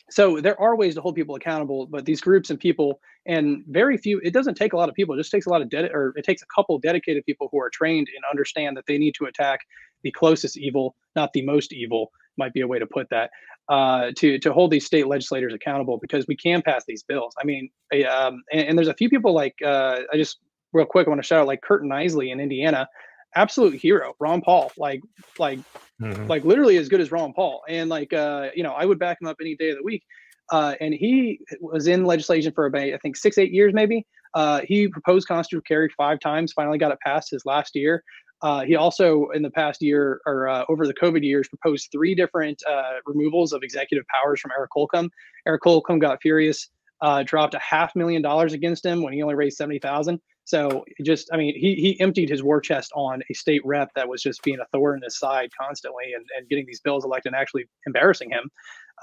[0.09, 3.97] so there are ways to hold people accountable but these groups and people and very
[3.97, 5.15] few it doesn't take a lot of people.
[5.15, 7.71] It just takes a lot of or it takes a couple dedicated people who are
[7.71, 9.61] trained and understand that they need to attack
[10.03, 13.31] the closest evil not the most evil might be a way to put that
[13.69, 17.35] uh, to to hold these state legislators accountable because we can pass these bills.
[17.41, 17.69] I mean
[18.09, 20.39] um, and, and, there's a few people like uh, i just
[20.73, 22.89] real quick i want to shout out like Curt Nisly in indiana
[23.35, 25.01] absolute hero ron paul like
[25.39, 25.59] like
[26.01, 26.27] mm-hmm.
[26.27, 27.63] like literally as good as Ron Paul.
[27.69, 30.05] And like, uh, you know, I would back him up any day of the week.
[30.53, 34.07] Uh, and he was in legislation for about, I think, six, eight years maybe.
[34.35, 38.03] Uh, he proposed constitutional carry five times, finally got it passed his last year.
[38.43, 42.15] Uh, he also, in the past year or uh, over the COVID years, proposed three
[42.15, 45.11] different uh, removals of executive powers from Eric Holcomb.
[45.49, 46.69] Eric Holcomb got furious,
[47.01, 50.21] uh, dropped a half million dollars against him when he only raised seventy thousand.
[50.47, 54.09] So just, I mean, he he emptied his war chest on a state rep that
[54.09, 57.33] was just being a thorn in his side constantly and, and getting these bills elected
[57.33, 58.49] and actually embarrassing him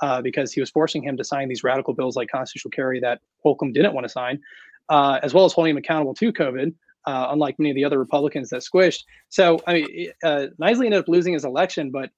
[0.01, 3.19] uh, because he was forcing him to sign these radical bills like constitutional carry that
[3.43, 4.39] Holcomb didn't want to sign,
[4.87, 6.73] uh, as well as holding him accountable to COVID.
[7.05, 9.03] Uh, unlike many of the other Republicans that squished.
[9.27, 12.11] So, I mean, uh, Nisly ended up losing his election, but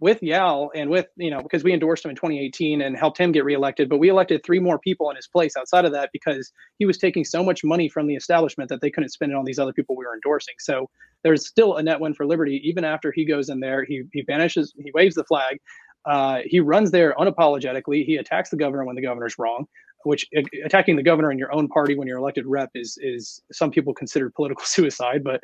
[0.00, 3.32] with Yal and with you know because we endorsed him in 2018 and helped him
[3.32, 6.52] get reelected, but we elected three more people in his place outside of that because
[6.78, 9.44] he was taking so much money from the establishment that they couldn't spend it on
[9.44, 10.54] these other people we were endorsing.
[10.58, 10.88] So
[11.24, 13.84] there's still a net win for Liberty even after he goes in there.
[13.84, 14.72] He he vanishes.
[14.82, 15.58] He waves the flag.
[16.04, 18.04] Uh, he runs there unapologetically.
[18.04, 19.66] He attacks the governor when the governor's wrong
[20.04, 20.26] which
[20.64, 23.92] attacking the governor in your own party when you're elected rep is is some people
[23.92, 25.24] consider political suicide.
[25.24, 25.40] But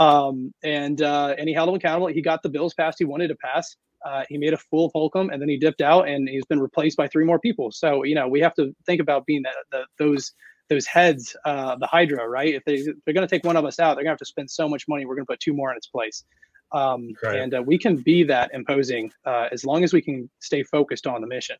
[0.00, 2.08] um, and uh, and he held him accountable.
[2.08, 3.76] He got the bills passed he wanted to pass.
[4.04, 6.60] Uh, he made a fool of Holcomb, and then he dipped out, and he's been
[6.60, 7.72] replaced by three more people.
[7.72, 10.32] So you know we have to think about being that the, those
[10.68, 12.54] those heads, uh, the Hydra, right?
[12.54, 14.18] If they if they're going to take one of us out, they're going to have
[14.18, 15.04] to spend so much money.
[15.04, 16.24] We're going to put two more in its place.
[16.72, 17.38] Um, right.
[17.38, 21.06] And uh, we can be that imposing uh, as long as we can stay focused
[21.06, 21.56] on the mission.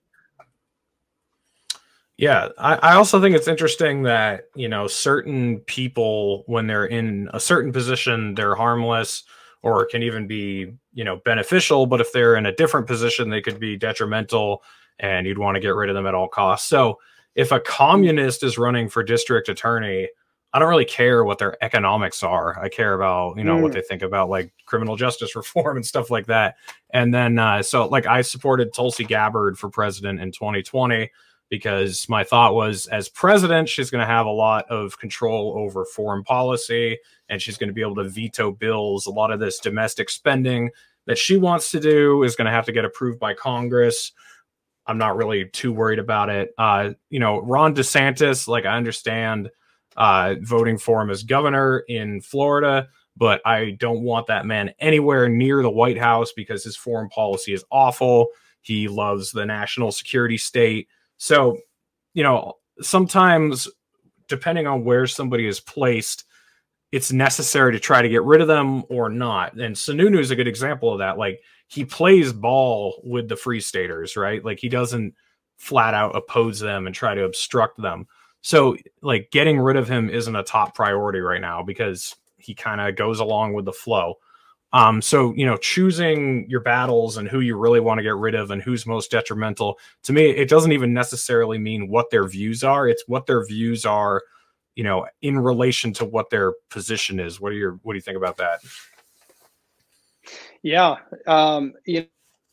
[2.17, 7.29] Yeah, I, I also think it's interesting that you know certain people, when they're in
[7.33, 9.25] a certain position, they're harmless
[9.65, 11.87] or can even be you know beneficial.
[11.87, 14.63] But if they're in a different position, they could be detrimental,
[14.99, 16.69] and you'd want to get rid of them at all costs.
[16.69, 17.01] So
[17.35, 20.09] if a communist is running for district attorney,
[20.53, 22.63] I don't really care what their economics are.
[22.63, 23.63] I care about, you know, mm.
[23.63, 26.57] what they think about like criminal justice reform and stuff like that.
[26.91, 31.11] And then, uh, so like I supported Tulsi Gabbard for president in 2020
[31.51, 35.85] because my thought was as president, she's going to have a lot of control over
[35.85, 39.07] foreign policy and she's going to be able to veto bills.
[39.07, 40.71] A lot of this domestic spending
[41.07, 44.13] that she wants to do is going to have to get approved by Congress.
[44.87, 46.51] I'm not really too worried about it.
[46.59, 49.51] Uh, you know, Ron DeSantis, like I understand
[49.97, 55.29] uh, voting for him as governor in Florida, but I don't want that man anywhere
[55.29, 58.29] near the White House because his foreign policy is awful.
[58.61, 60.89] He loves the national security state.
[61.17, 61.59] So,
[62.13, 63.69] you know, sometimes
[64.29, 66.25] depending on where somebody is placed,
[66.93, 69.55] it's necessary to try to get rid of them or not.
[69.55, 71.19] And Sununu is a good example of that.
[71.19, 74.45] Like he plays ball with the free staters, right?
[74.45, 75.15] Like he doesn't
[75.57, 78.07] flat out oppose them and try to obstruct them.
[78.43, 82.81] So like getting rid of him isn't a top priority right now because he kind
[82.81, 84.15] of goes along with the flow.
[84.75, 88.35] Um, so you know, choosing your battles and who you really want to get rid
[88.35, 92.65] of and who's most detrimental to me, it doesn't even necessarily mean what their views
[92.65, 92.89] are.
[92.89, 94.21] It's what their views are,
[94.75, 97.41] you know, in relation to what their position is.
[97.41, 98.61] What are your what do you think about that?
[100.63, 100.97] Yeah,
[101.29, 102.07] um, you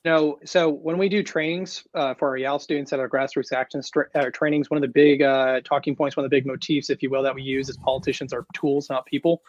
[0.05, 3.81] know, so when we do trainings uh, for our YAL students at our grassroots action
[4.13, 7.01] uh, trainings, one of the big uh, talking points, one of the big motifs, if
[7.01, 9.41] you will, that we use is politicians are tools, not people.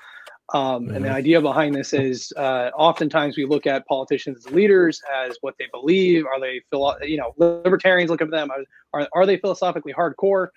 [0.52, 0.94] Um, mm-hmm.
[0.94, 1.16] And the mm-hmm.
[1.16, 5.66] idea behind this is uh, oftentimes we look at politicians as leaders as what they
[5.72, 6.26] believe.
[6.26, 6.60] Are they,
[7.06, 8.50] you know, libertarians look at them?
[8.92, 10.48] Are, are they philosophically hardcore?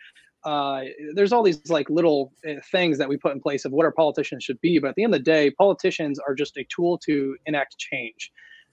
[0.44, 0.84] Uh,
[1.16, 3.92] there's all these like little uh, things that we put in place of what our
[3.92, 4.78] politicians should be.
[4.80, 8.32] But at the end of the day, politicians are just a tool to enact change.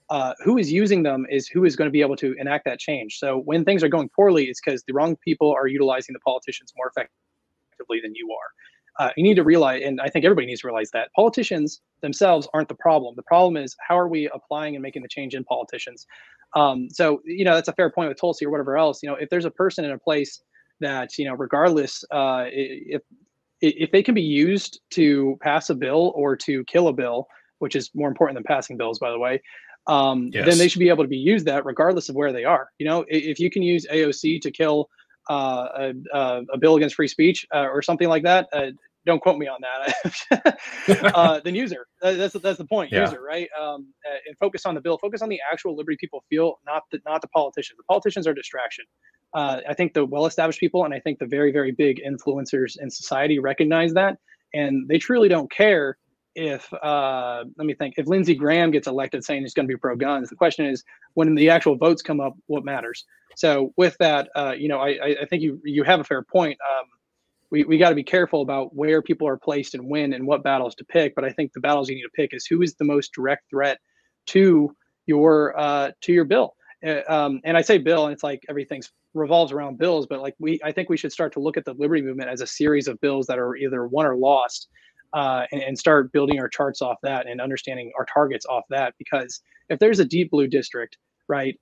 [0.09, 2.77] Uh, who is using them is who is going to be able to enact that
[2.77, 3.17] change.
[3.17, 6.73] So when things are going poorly, it's because the wrong people are utilizing the politicians
[6.75, 8.51] more effectively than you are
[8.99, 12.47] uh, you need to realize, and I think everybody needs to realize that politicians themselves
[12.53, 13.15] aren't the problem.
[13.15, 16.05] The problem is how are we applying and making the change in politicians.
[16.55, 19.01] Um, so you know that's a fair point with Tulsi or whatever else.
[19.01, 20.41] You know, if there's a person in a place
[20.79, 23.01] that you know, regardless, uh, if
[23.61, 27.27] if they can be used to pass a bill or to kill a bill,
[27.59, 29.41] which is more important than passing bills, by the way,
[29.87, 30.45] um, yes.
[30.45, 32.67] then they should be able to be used that regardless of where they are.
[32.77, 34.89] You know, if you can use AOC to kill
[35.29, 38.47] uh, a, a, bill against free speech uh, or something like that.
[38.51, 38.71] Uh,
[39.05, 40.59] don't quote me on that.
[41.15, 41.87] uh, then user.
[42.01, 42.91] That's that's the point.
[42.91, 43.01] Yeah.
[43.01, 43.49] User, right?
[43.59, 44.97] Um, uh, and focus on the bill.
[44.97, 47.77] Focus on the actual liberty people feel, not the not the politicians.
[47.77, 48.85] The politicians are distraction.
[49.33, 52.89] Uh, I think the well-established people and I think the very very big influencers in
[52.89, 54.17] society recognize that,
[54.53, 55.97] and they truly don't care
[56.35, 59.77] if uh, let me think if Lindsey Graham gets elected saying he's going to be
[59.77, 60.29] pro guns.
[60.29, 63.05] The question is when the actual votes come up, what matters?
[63.35, 66.57] So with that, uh, you know, I, I think you you have a fair point.
[66.61, 66.87] Um,
[67.51, 70.43] we we got to be careful about where people are placed and when and what
[70.43, 71.15] battles to pick.
[71.15, 73.49] But I think the battles you need to pick is who is the most direct
[73.49, 73.79] threat
[74.27, 76.55] to your uh, to your bill.
[76.85, 80.07] Uh, um, and I say bill, and it's like everything's revolves around bills.
[80.07, 82.41] But like we, I think we should start to look at the liberty movement as
[82.41, 84.67] a series of bills that are either won or lost.
[85.13, 88.95] Uh, and, and, start building our charts off that and understanding our targets off that.
[88.97, 90.97] Because if there's a deep blue district,
[91.27, 91.55] right,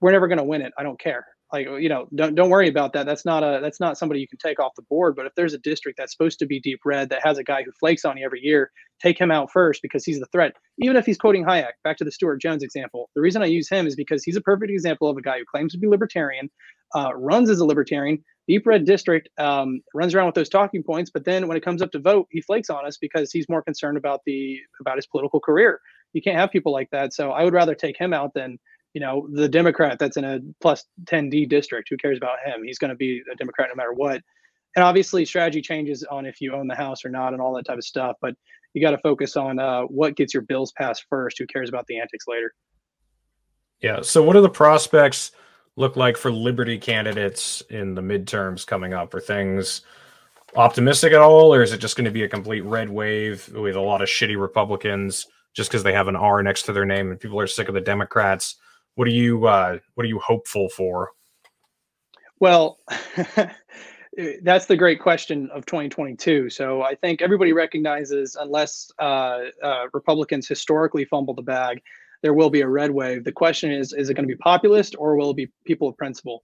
[0.00, 0.72] we're never going to win it.
[0.76, 1.24] I don't care.
[1.52, 3.06] Like you know, don't don't worry about that.
[3.06, 5.16] That's not a that's not somebody you can take off the board.
[5.16, 7.64] But if there's a district that's supposed to be deep red that has a guy
[7.64, 8.70] who flakes on you every year,
[9.02, 10.52] take him out first because he's the threat.
[10.78, 13.10] Even if he's quoting Hayek, back to the Stewart Jones example.
[13.16, 15.44] The reason I use him is because he's a perfect example of a guy who
[15.44, 16.50] claims to be libertarian,
[16.94, 21.08] uh, runs as a libertarian, deep red district, um, runs around with those talking points.
[21.08, 23.62] But then when it comes up to vote, he flakes on us because he's more
[23.62, 25.80] concerned about the about his political career
[26.14, 27.14] You can't have people like that.
[27.14, 28.58] So I would rather take him out than
[28.92, 31.88] you know the Democrat that's in a plus 10D district.
[31.90, 32.64] Who cares about him?
[32.64, 34.20] He's going to be a Democrat no matter what.
[34.74, 37.66] And obviously, strategy changes on if you own the house or not, and all that
[37.66, 38.16] type of stuff.
[38.20, 38.34] But
[38.74, 41.38] you got to focus on uh, what gets your bills passed first.
[41.38, 42.52] Who cares about the antics later?
[43.80, 44.00] Yeah.
[44.02, 45.30] So, what are the prospects
[45.80, 49.12] look like for Liberty candidates in the midterms coming up?
[49.14, 49.80] Are things
[50.54, 53.74] optimistic at all, or is it just going to be a complete red wave with
[53.74, 57.10] a lot of shitty Republicans just because they have an R next to their name
[57.10, 58.56] and people are sick of the Democrats?
[58.94, 61.10] What are you uh, What are you hopeful for?
[62.38, 62.78] Well.
[64.42, 66.50] that's the great question of 2022.
[66.50, 71.80] So I think everybody recognizes, unless uh, uh, Republicans historically fumble the bag,
[72.22, 73.24] there will be a red wave.
[73.24, 75.96] The question is, is it going to be populist or will it be people of
[75.96, 76.42] principle?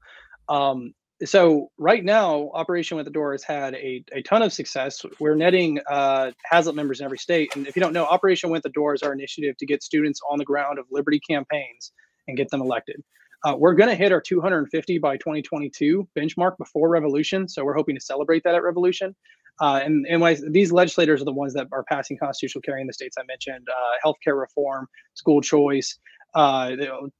[0.49, 5.03] Um, so right now, Operation Win the Door has had a, a ton of success.
[5.19, 6.33] We're netting uh,
[6.75, 7.57] members in every state.
[7.57, 10.21] And if you don't know, Operation Win the Door is our initiative to get students
[10.31, 11.93] on the ground of Liberty campaigns
[12.29, 13.03] and get them elected.
[13.45, 17.49] Uh, we're going to hit our 250 by 2022 benchmark before Revolution.
[17.49, 19.15] So we're hoping to celebrate that at Revolution.
[19.61, 22.87] Uh, and and I, these legislators are the ones that are passing constitutional carry in
[22.87, 25.99] the states I mentioned: uh, healthcare reform, school choice,
[26.35, 26.73] uh,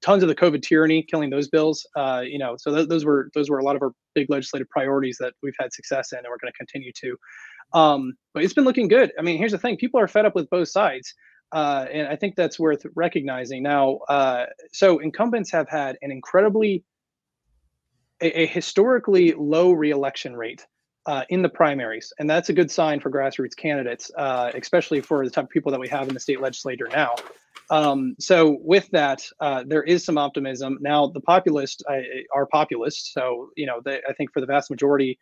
[0.03, 1.87] tons of the COVID tyranny, killing those bills.
[1.97, 4.69] Uh, you know, so th- those were those were a lot of our big legislative
[4.69, 7.17] priorities that we've had success in, and we're going to continue to.
[7.73, 9.13] Um, but it's been looking good.
[9.19, 11.15] I mean, here's the thing: people are fed up with both sides.
[11.53, 13.63] Uh, and I think that's worth recognizing.
[13.63, 16.83] Now, uh, so incumbents have had an incredibly,
[18.21, 20.67] a, a historically low reelection rate
[21.07, 25.25] uh, in the primaries, and that's a good sign for grassroots candidates, uh, especially for
[25.25, 27.15] the type of people that we have in the state legislature now.
[27.71, 30.79] Um, so, with that, uh, there is some optimism.
[30.81, 31.83] Now, the populists
[32.33, 35.19] are populists, so you know, they, I think for the vast majority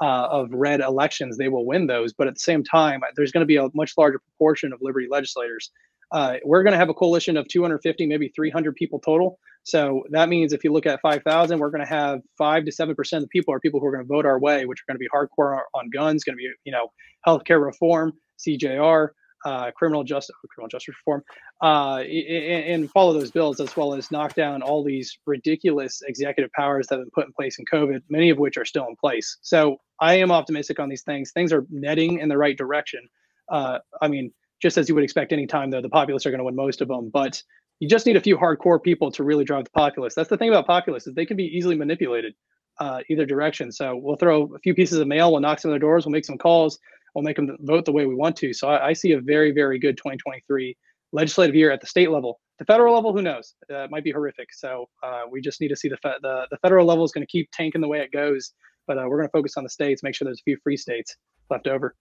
[0.00, 2.12] uh, of red elections, they will win those.
[2.12, 5.06] But at the same time, there's going to be a much larger proportion of Liberty
[5.10, 5.70] legislators.
[6.12, 9.38] Uh, we're going to have a coalition of 250, maybe 300 people total.
[9.64, 12.94] So that means if you look at 5,000, we're going to have five to seven
[12.94, 14.92] percent of the people are people who are going to vote our way, which are
[14.92, 16.88] going to be hardcore on guns, going to be you know
[17.26, 18.12] healthcare reform,
[18.44, 19.08] CJR,
[19.44, 21.22] uh, criminal justice, criminal justice reform,
[21.62, 26.50] uh, and, and, follow those bills as well as knock down all these ridiculous executive
[26.52, 28.96] powers that have been put in place in COVID, many of which are still in
[28.96, 29.38] place.
[29.42, 31.32] So I am optimistic on these things.
[31.32, 33.08] Things are netting in the right direction.
[33.48, 36.38] Uh, I mean, just as you would expect any time, though, the populists are going
[36.38, 37.42] to win most of them, but
[37.80, 40.14] you just need a few hardcore people to really drive the populace.
[40.14, 42.34] That's the thing about populists is they can be easily manipulated
[42.78, 43.72] uh, either direction.
[43.72, 46.12] So we'll throw a few pieces of mail, we'll knock some of their doors, we'll
[46.12, 46.78] make some calls,
[47.14, 48.52] we'll make them vote the way we want to.
[48.52, 50.76] So I, I see a very, very good 2023
[51.12, 52.40] legislative year at the state level.
[52.60, 53.54] The federal level, who knows?
[53.70, 54.54] Uh, it might be horrific.
[54.54, 57.26] So uh, we just need to see the fe- the, the federal level is going
[57.26, 58.52] to keep tanking the way it goes,
[58.86, 60.76] but uh, we're going to focus on the states, make sure there's a few free
[60.76, 61.16] states
[61.50, 61.96] left over.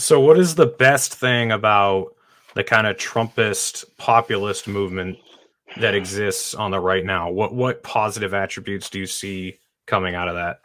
[0.00, 2.14] So, what is the best thing about
[2.54, 5.18] the kind of Trumpist populist movement
[5.76, 7.30] that exists on the right now?
[7.30, 10.60] What what positive attributes do you see coming out of that?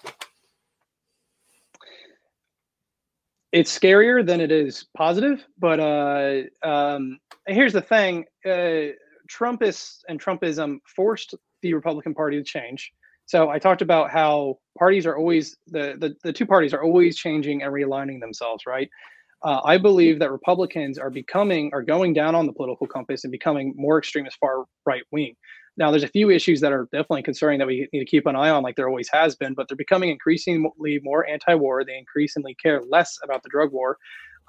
[3.56, 5.46] it's scarier than it is positive.
[5.58, 8.92] But uh, um, here's the thing: uh,
[9.30, 12.92] Trumpists and Trumpism forced the Republican Party to change.
[13.28, 17.18] So I talked about how parties are always the the, the two parties are always
[17.18, 18.90] changing and realigning themselves, right?
[19.44, 23.32] Uh, I believe that Republicans are becoming are going down on the political compass and
[23.32, 25.36] becoming more extremist far right wing.
[25.78, 28.36] Now, there's a few issues that are definitely concerning that we need to keep an
[28.36, 31.84] eye on, like there always has been, but they're becoming increasingly more anti-war.
[31.84, 33.98] They increasingly care less about the drug war.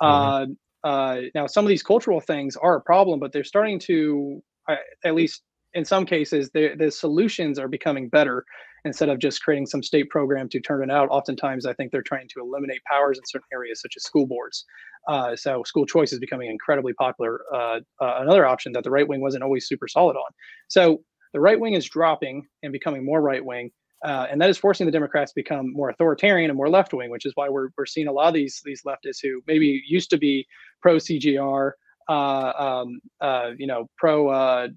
[0.01, 0.53] Mm-hmm.
[0.85, 4.41] Uh, uh, now, some of these cultural things are a problem, but they're starting to,
[4.69, 5.43] uh, at least
[5.77, 8.45] in some cases, the the solutions are becoming better
[8.87, 11.09] instead of just creating some state program to turn it out.
[11.11, 14.65] Oftentimes, I think they're trying to eliminate powers in certain areas, such as school boards.
[15.07, 17.41] Uh, so, school choice is becoming incredibly popular.
[17.55, 20.31] Uh, uh, another option that the right wing wasn't always super solid on.
[20.69, 21.03] So,
[21.35, 23.71] the right wing is dropping and becoming more right wing.
[24.05, 27.11] Uh, and that is forcing the Democrats to become more authoritarian and more left wing,
[27.11, 30.11] which is why we're, we're seeing a lot of these these leftists who maybe used
[30.11, 30.47] to be
[30.81, 31.73] pro CJR,
[32.09, 34.69] uh, um, uh, you know, pro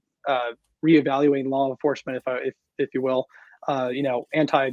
[0.85, 3.25] reevaluating law enforcement, if, I, if if you will,
[3.67, 4.71] uh, you know, anti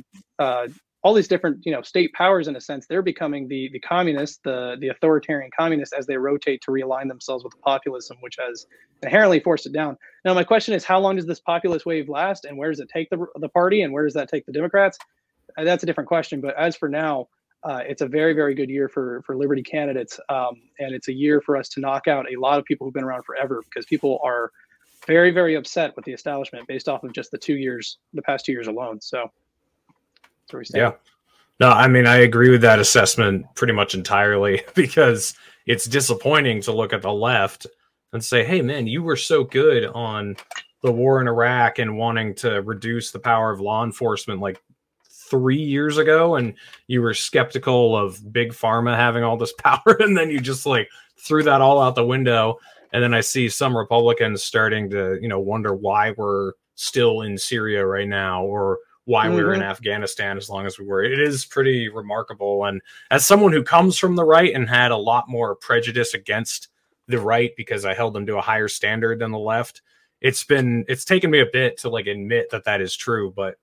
[1.06, 4.40] all these different you know state powers in a sense they're becoming the the communists
[4.42, 8.66] the the authoritarian communists as they rotate to realign themselves with populism which has
[9.04, 9.96] inherently forced it down.
[10.24, 12.88] Now my question is how long does this populist wave last and where does it
[12.92, 14.98] take the, the party and where does that take the democrats?
[15.56, 17.28] Uh, that's a different question but as for now
[17.62, 21.12] uh, it's a very very good year for for liberty candidates um, and it's a
[21.12, 23.86] year for us to knock out a lot of people who've been around forever because
[23.86, 24.50] people are
[25.06, 28.44] very very upset with the establishment based off of just the two years the past
[28.44, 29.30] two years alone so
[30.80, 30.92] yeah.
[31.58, 35.34] No, I mean, I agree with that assessment pretty much entirely because
[35.66, 37.66] it's disappointing to look at the left
[38.12, 40.36] and say, "Hey, man, you were so good on
[40.82, 44.62] the war in Iraq and wanting to reduce the power of law enforcement like
[45.30, 46.54] three years ago, and
[46.86, 50.88] you were skeptical of big pharma having all this power, and then you just like
[51.18, 52.58] threw that all out the window."
[52.92, 57.38] And then I see some Republicans starting to, you know, wonder why we're still in
[57.38, 59.36] Syria right now, or why mm-hmm.
[59.36, 61.02] we were in Afghanistan as long as we were.
[61.02, 62.64] It is pretty remarkable.
[62.64, 62.80] And
[63.10, 66.68] as someone who comes from the right and had a lot more prejudice against
[67.08, 69.82] the right because I held them to a higher standard than the left,
[70.20, 73.56] it's been it's taken me a bit to like admit that that is true, but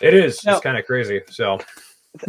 [0.00, 0.42] it is.
[0.44, 1.20] Now, it's kind of crazy.
[1.28, 1.58] So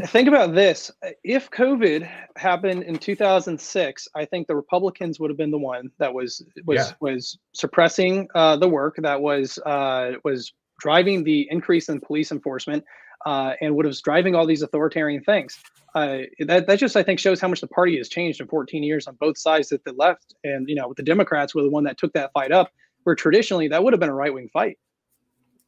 [0.07, 0.91] think about this
[1.23, 6.13] if covid happened in 2006 i think the republicans would have been the one that
[6.13, 6.91] was was yeah.
[6.99, 12.83] was suppressing uh, the work that was uh, was driving the increase in police enforcement
[13.25, 15.59] uh, and what was driving all these authoritarian things.
[15.95, 18.83] Uh, that, that just, I think, shows how much the party has changed in 14
[18.83, 21.83] years on both sides that the left and, you know, the Democrats were the one
[21.83, 22.71] that took that fight up,
[23.03, 24.77] where traditionally that would have been a right wing fight.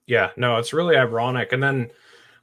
[0.08, 1.52] Yeah, no, it's really ironic.
[1.54, 1.92] And then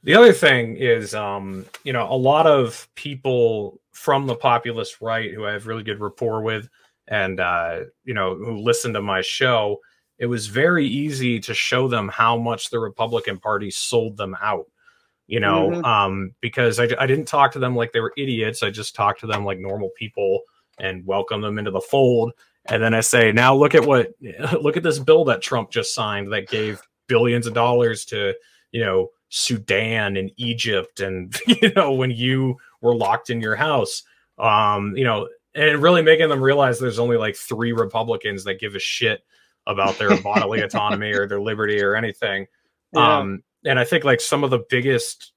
[0.03, 5.33] the other thing is, um, you know, a lot of people from the populist right
[5.33, 6.69] who I have really good rapport with
[7.07, 9.79] and, uh, you know, who listen to my show,
[10.17, 14.65] it was very easy to show them how much the Republican Party sold them out.
[15.27, 15.85] You know, mm-hmm.
[15.85, 18.63] um, because I, I didn't talk to them like they were idiots.
[18.63, 20.41] I just talked to them like normal people
[20.79, 22.31] and welcome them into the fold.
[22.65, 24.11] And then I say, now look at what,
[24.61, 28.33] look at this bill that Trump just signed that gave billions of dollars to,
[28.71, 34.03] you know, Sudan and Egypt, and you know, when you were locked in your house,
[34.37, 38.75] um, you know, and really making them realize there's only like three Republicans that give
[38.75, 39.23] a shit
[39.67, 42.47] about their bodily autonomy or their liberty or anything.
[42.93, 43.19] Yeah.
[43.19, 45.33] Um, and I think like some of the biggest,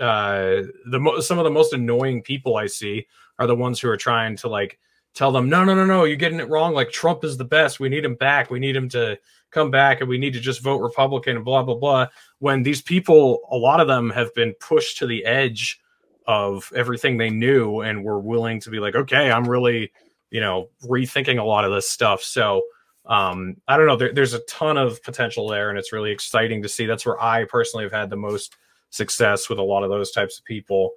[0.00, 3.06] uh, the mo- some of the most annoying people I see
[3.38, 4.78] are the ones who are trying to like
[5.14, 6.74] tell them, no, no, no, no, you're getting it wrong.
[6.74, 7.80] Like Trump is the best.
[7.80, 8.50] We need him back.
[8.50, 9.18] We need him to
[9.50, 12.08] come back, and we need to just vote Republican and blah blah blah.
[12.40, 15.80] When these people, a lot of them have been pushed to the edge
[16.26, 19.92] of everything they knew and were willing to be like, okay, I'm really,
[20.30, 22.22] you know, rethinking a lot of this stuff.
[22.22, 22.62] So
[23.06, 23.96] um, I don't know.
[23.96, 26.86] There, there's a ton of potential there, and it's really exciting to see.
[26.86, 28.56] That's where I personally have had the most
[28.90, 30.92] success with a lot of those types of people.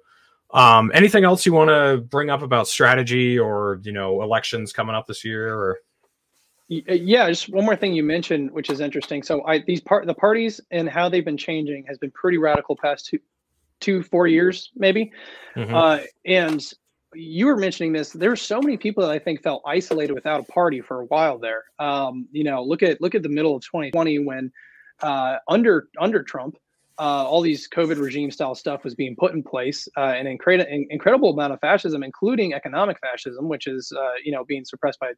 [0.52, 4.94] Um, anything else you want to bring up about strategy or you know elections coming
[4.94, 5.78] up this year or?
[6.70, 9.22] Uh, yeah, just one more thing you mentioned, which is interesting.
[9.22, 12.76] So I these part the parties and how they've been changing has been pretty radical
[12.76, 13.18] past two,
[13.80, 15.12] two four years maybe,
[15.56, 15.74] mm-hmm.
[15.74, 16.62] uh, and
[17.14, 18.10] you were mentioning this.
[18.10, 21.38] There's so many people that I think felt isolated without a party for a while
[21.38, 21.64] there.
[21.78, 24.52] Um, you know, look at look at the middle of 2020 when
[25.00, 26.58] uh, under under Trump,
[26.98, 30.66] uh, all these COVID regime style stuff was being put in place, uh, an incredible
[30.90, 35.12] incredible amount of fascism, including economic fascism, which is uh, you know being suppressed by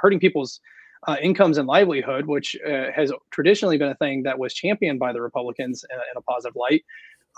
[0.00, 0.60] hurting people's
[1.06, 5.12] uh, incomes and livelihood, which uh, has traditionally been a thing that was championed by
[5.12, 6.84] the Republicans in, in a positive light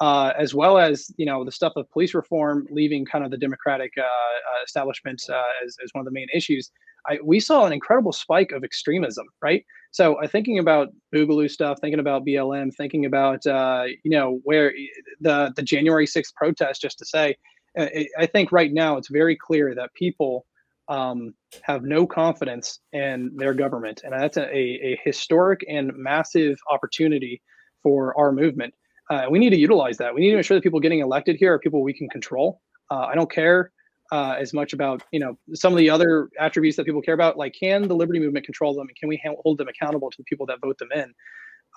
[0.01, 3.37] uh, as well as you know the stuff of police reform leaving kind of the
[3.37, 6.71] Democratic uh, uh, establishment uh, as, as one of the main issues.
[7.07, 9.65] I, we saw an incredible spike of extremism, right?
[9.93, 14.73] So uh, thinking about Boogaloo stuff, thinking about BLM, thinking about uh, you know where
[15.21, 17.37] the the January 6th protest, just to say,
[17.77, 20.47] I, I think right now it's very clear that people
[20.89, 27.43] um, have no confidence in their government, and that's a, a historic and massive opportunity
[27.83, 28.75] for our movement
[29.11, 30.15] uh, we need to utilize that.
[30.15, 32.61] We need to ensure that people getting elected here are people we can control.
[32.91, 33.73] Uh, I don't care
[34.13, 37.37] uh, as much about you know some of the other attributes that people care about.
[37.37, 40.25] Like, can the liberty movement control them, and can we hold them accountable to the
[40.25, 41.15] people that vote them in?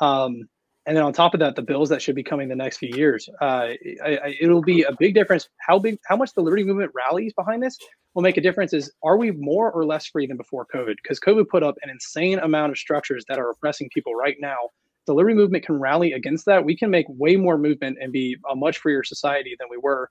[0.02, 0.48] Um,
[0.88, 2.90] and then on top of that, the bills that should be coming the next few
[2.96, 3.30] years.
[3.40, 3.70] Uh,
[4.04, 5.48] I, I, it'll be a big difference.
[5.60, 7.78] How big, how much the liberty movement rallies behind this
[8.16, 8.74] will make a difference.
[8.74, 10.96] Is are we more or less free than before COVID?
[11.02, 14.58] Because COVID put up an insane amount of structures that are oppressing people right now
[15.06, 18.38] the liberty movement can rally against that, we can make way more movement and be
[18.50, 20.10] a much freer society than we were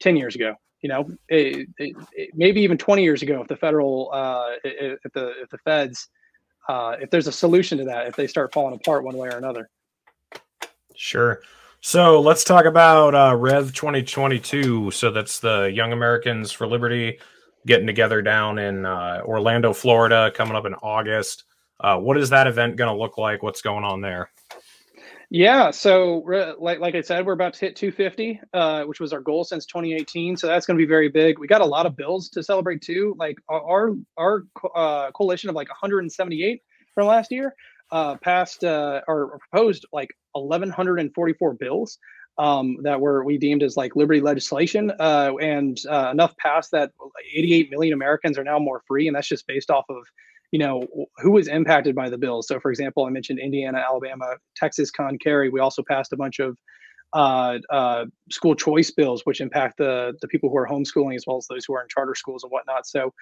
[0.00, 0.54] 10 years ago.
[0.82, 5.12] You know, it, it, it, maybe even 20 years ago, if the federal, uh, if
[5.12, 6.08] the if the feds,
[6.68, 9.36] uh, if there's a solution to that, if they start falling apart one way or
[9.36, 9.68] another.
[10.94, 11.42] Sure.
[11.82, 14.90] So let's talk about uh, Rev 2022.
[14.90, 17.18] So that's the Young Americans for Liberty
[17.66, 21.44] getting together down in uh, Orlando, Florida, coming up in August.
[21.82, 23.42] Uh, what is that event going to look like?
[23.42, 24.30] What's going on there?
[25.32, 26.24] Yeah, so
[26.58, 29.64] like like I said, we're about to hit 250, uh, which was our goal since
[29.66, 30.36] 2018.
[30.36, 31.38] So that's going to be very big.
[31.38, 33.14] We got a lot of bills to celebrate too.
[33.16, 36.62] Like our our uh, coalition of like 178
[36.94, 37.54] from last year
[37.92, 41.98] uh, passed uh, or proposed like 1,144 bills
[42.38, 46.90] um, that were we deemed as like liberty legislation, uh, and uh, enough passed that
[47.34, 50.04] 88 million Americans are now more free, and that's just based off of
[50.52, 50.86] you know,
[51.18, 52.48] who was impacted by the bills.
[52.48, 55.48] So, for example, I mentioned Indiana, Alabama, Texas, Con Carry.
[55.48, 56.56] We also passed a bunch of
[57.12, 61.36] uh, uh, school choice bills, which impact the the people who are homeschooling as well
[61.36, 62.86] as those who are in charter schools and whatnot.
[62.86, 63.12] So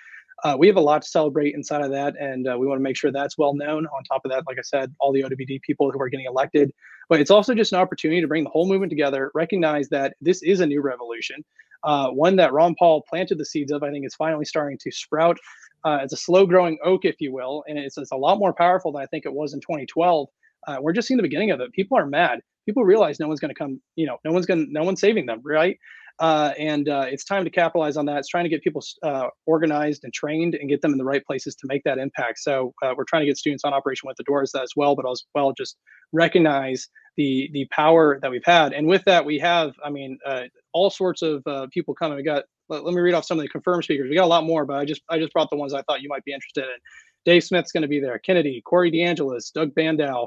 [0.44, 2.82] uh, we have a lot to celebrate inside of that, and uh, we want to
[2.82, 3.86] make sure that's well known.
[3.86, 6.72] On top of that, like I said, all the OWD people who are getting elected,
[7.08, 9.30] but it's also just an opportunity to bring the whole movement together.
[9.34, 11.44] Recognize that this is a new revolution,
[11.84, 13.82] uh, one that Ron Paul planted the seeds of.
[13.82, 15.38] I think is finally starting to sprout.
[15.84, 18.52] Uh, it's a slow growing oak, if you will, and it's, it's a lot more
[18.52, 20.28] powerful than I think it was in 2012.
[20.66, 21.72] Uh, we're just seeing the beginning of it.
[21.72, 24.70] People are mad people realize no one's going to come you know no one's going
[24.70, 25.78] no one's saving them right
[26.20, 28.18] uh, and uh, it's time to capitalize on that.
[28.18, 31.24] It's trying to get people uh, organized and trained and get them in the right
[31.24, 32.40] places to make that impact.
[32.40, 35.08] So uh, we're trying to get students on operation win the doors as well but
[35.08, 35.76] as well just
[36.12, 38.72] recognize the the power that we've had.
[38.72, 42.16] And with that we have i mean uh, all sorts of uh, people coming.
[42.16, 44.08] We got let, let me read off some of the confirmed speakers.
[44.08, 46.02] We got a lot more but i just i just brought the ones i thought
[46.02, 46.76] you might be interested in.
[47.24, 50.26] Dave smith's going to be there kennedy corey deangelis doug bandow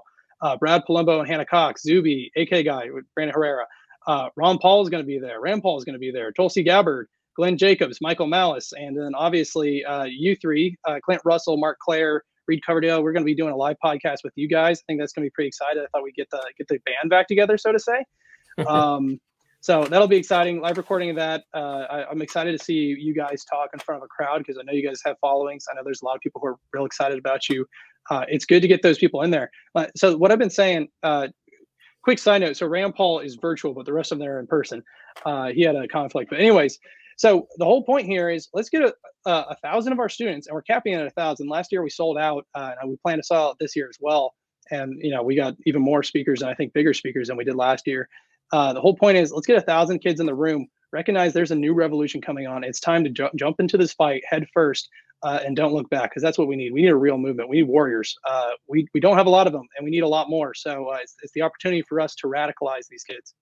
[0.59, 3.67] Brad Palumbo, and Hannah Cox, Zuby, AK Guy, Brandon Herrera.
[4.08, 5.39] Uh, Ron Paul is going to be there.
[5.39, 6.32] Rand Paul is going to be there.
[6.32, 11.58] Tulsi Gabbard, Glenn Jacobs, Michael Malice, and then obviously uh, you three, uh, Clint Russell,
[11.58, 13.04] Mark Claire, Reed Coverdale.
[13.04, 14.80] We're going to be doing a live podcast with you guys.
[14.80, 15.84] I think that's going to be pretty exciting.
[15.84, 18.04] I thought we'd get the get the band back together, so to say.
[18.68, 19.18] Um,
[19.62, 20.60] so that'll be exciting.
[20.60, 21.43] Live recording of that.
[21.54, 24.58] Uh, I, am excited to see you guys talk in front of a crowd because
[24.58, 25.66] I know you guys have followings.
[25.72, 27.66] I know there's a lot of people who are real excited about you.
[28.10, 29.52] Uh, it's good to get those people in there.
[29.76, 31.28] Uh, so what I've been saying, uh,
[32.04, 32.58] quick side note.
[32.58, 34.84] So Rand Paul is virtual, but the rest of them are in person.
[35.26, 36.80] Uh, he had a conflict, but anyways.
[37.18, 38.93] So the whole point here is let's get a,
[39.26, 41.49] a, a thousand of our students, and we're capping at a thousand.
[41.49, 43.97] Last year we sold out, uh, and we plan to sell out this year as
[43.99, 44.34] well.
[44.72, 47.43] And you know we got even more speakers, and I think bigger speakers than we
[47.43, 48.10] did last year.
[48.52, 50.68] Uh, the whole point is let's get a thousand kids in the room.
[50.91, 52.64] Recognize there's a new revolution coming on.
[52.64, 54.89] It's time to ju- jump into this fight head first
[55.24, 56.74] uh, and don't look back because that's what we need.
[56.74, 57.49] We need a real movement.
[57.49, 58.15] We need warriors.
[58.28, 60.53] Uh, we we don't have a lot of them, and we need a lot more.
[60.53, 63.34] So uh, it's, it's the opportunity for us to radicalize these kids.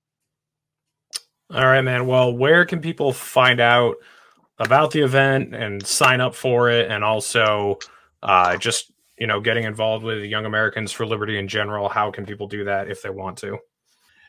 [1.52, 2.06] All right, man.
[2.06, 3.96] Well, where can people find out
[4.60, 7.80] about the event and sign up for it, and also
[8.22, 11.90] uh, just you know getting involved with Young Americans for Liberty in general?
[11.90, 13.58] How can people do that if they want to?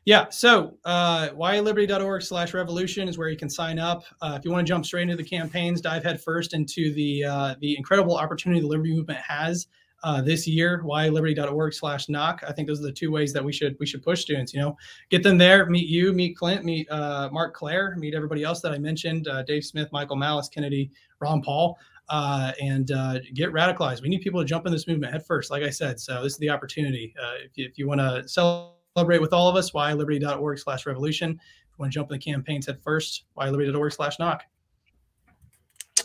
[0.06, 4.04] Yeah, so uh, yaliberty.org slash revolution is where you can sign up.
[4.22, 7.54] Uh, if you want to jump straight into the campaigns, dive headfirst into the uh,
[7.60, 9.66] the incredible opportunity the Liberty Movement has
[10.02, 12.42] uh, this year, yaliberty.org slash knock.
[12.48, 14.60] I think those are the two ways that we should we should push students, you
[14.60, 14.76] know,
[15.10, 18.72] get them there, meet you, meet Clint, meet uh, Mark Claire, meet everybody else that
[18.72, 20.90] I mentioned, uh, Dave Smith, Michael Malice, Kennedy,
[21.20, 21.78] Ron Paul.
[22.08, 24.02] Uh, and uh, get radicalized.
[24.02, 26.00] We need people to jump in this movement head first, like I said.
[26.00, 27.14] So this is the opportunity.
[27.16, 30.86] Uh, if you, if you want to sell celebrate with all of us, yaliberty.org slash
[30.86, 31.30] revolution.
[31.30, 34.42] If you want to jump in the campaigns at first, yaliberty.org slash knock.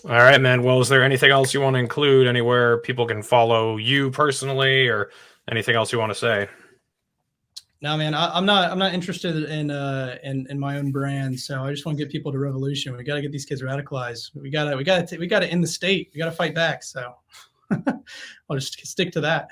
[0.06, 0.62] All right, man.
[0.62, 4.88] Well, is there anything else you want to include anywhere people can follow you personally
[4.88, 5.10] or
[5.50, 6.48] anything else you want to say?
[7.82, 8.72] No, man, I, am not.
[8.72, 11.40] I'm not interested in uh in, in my own brand.
[11.40, 12.96] So I just want to get people to revolution.
[12.96, 14.30] We got to get these kids radicalized.
[14.36, 16.12] We gotta we gotta we gotta end the state.
[16.14, 16.84] We gotta fight back.
[16.84, 17.14] So
[17.72, 19.50] I'll just stick to that.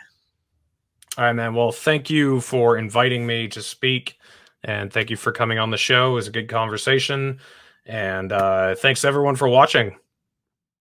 [1.17, 1.53] All right, man.
[1.53, 4.17] Well, thank you for inviting me to speak,
[4.63, 6.11] and thank you for coming on the show.
[6.11, 7.39] It was a good conversation,
[7.85, 9.95] and uh, thanks everyone for watching.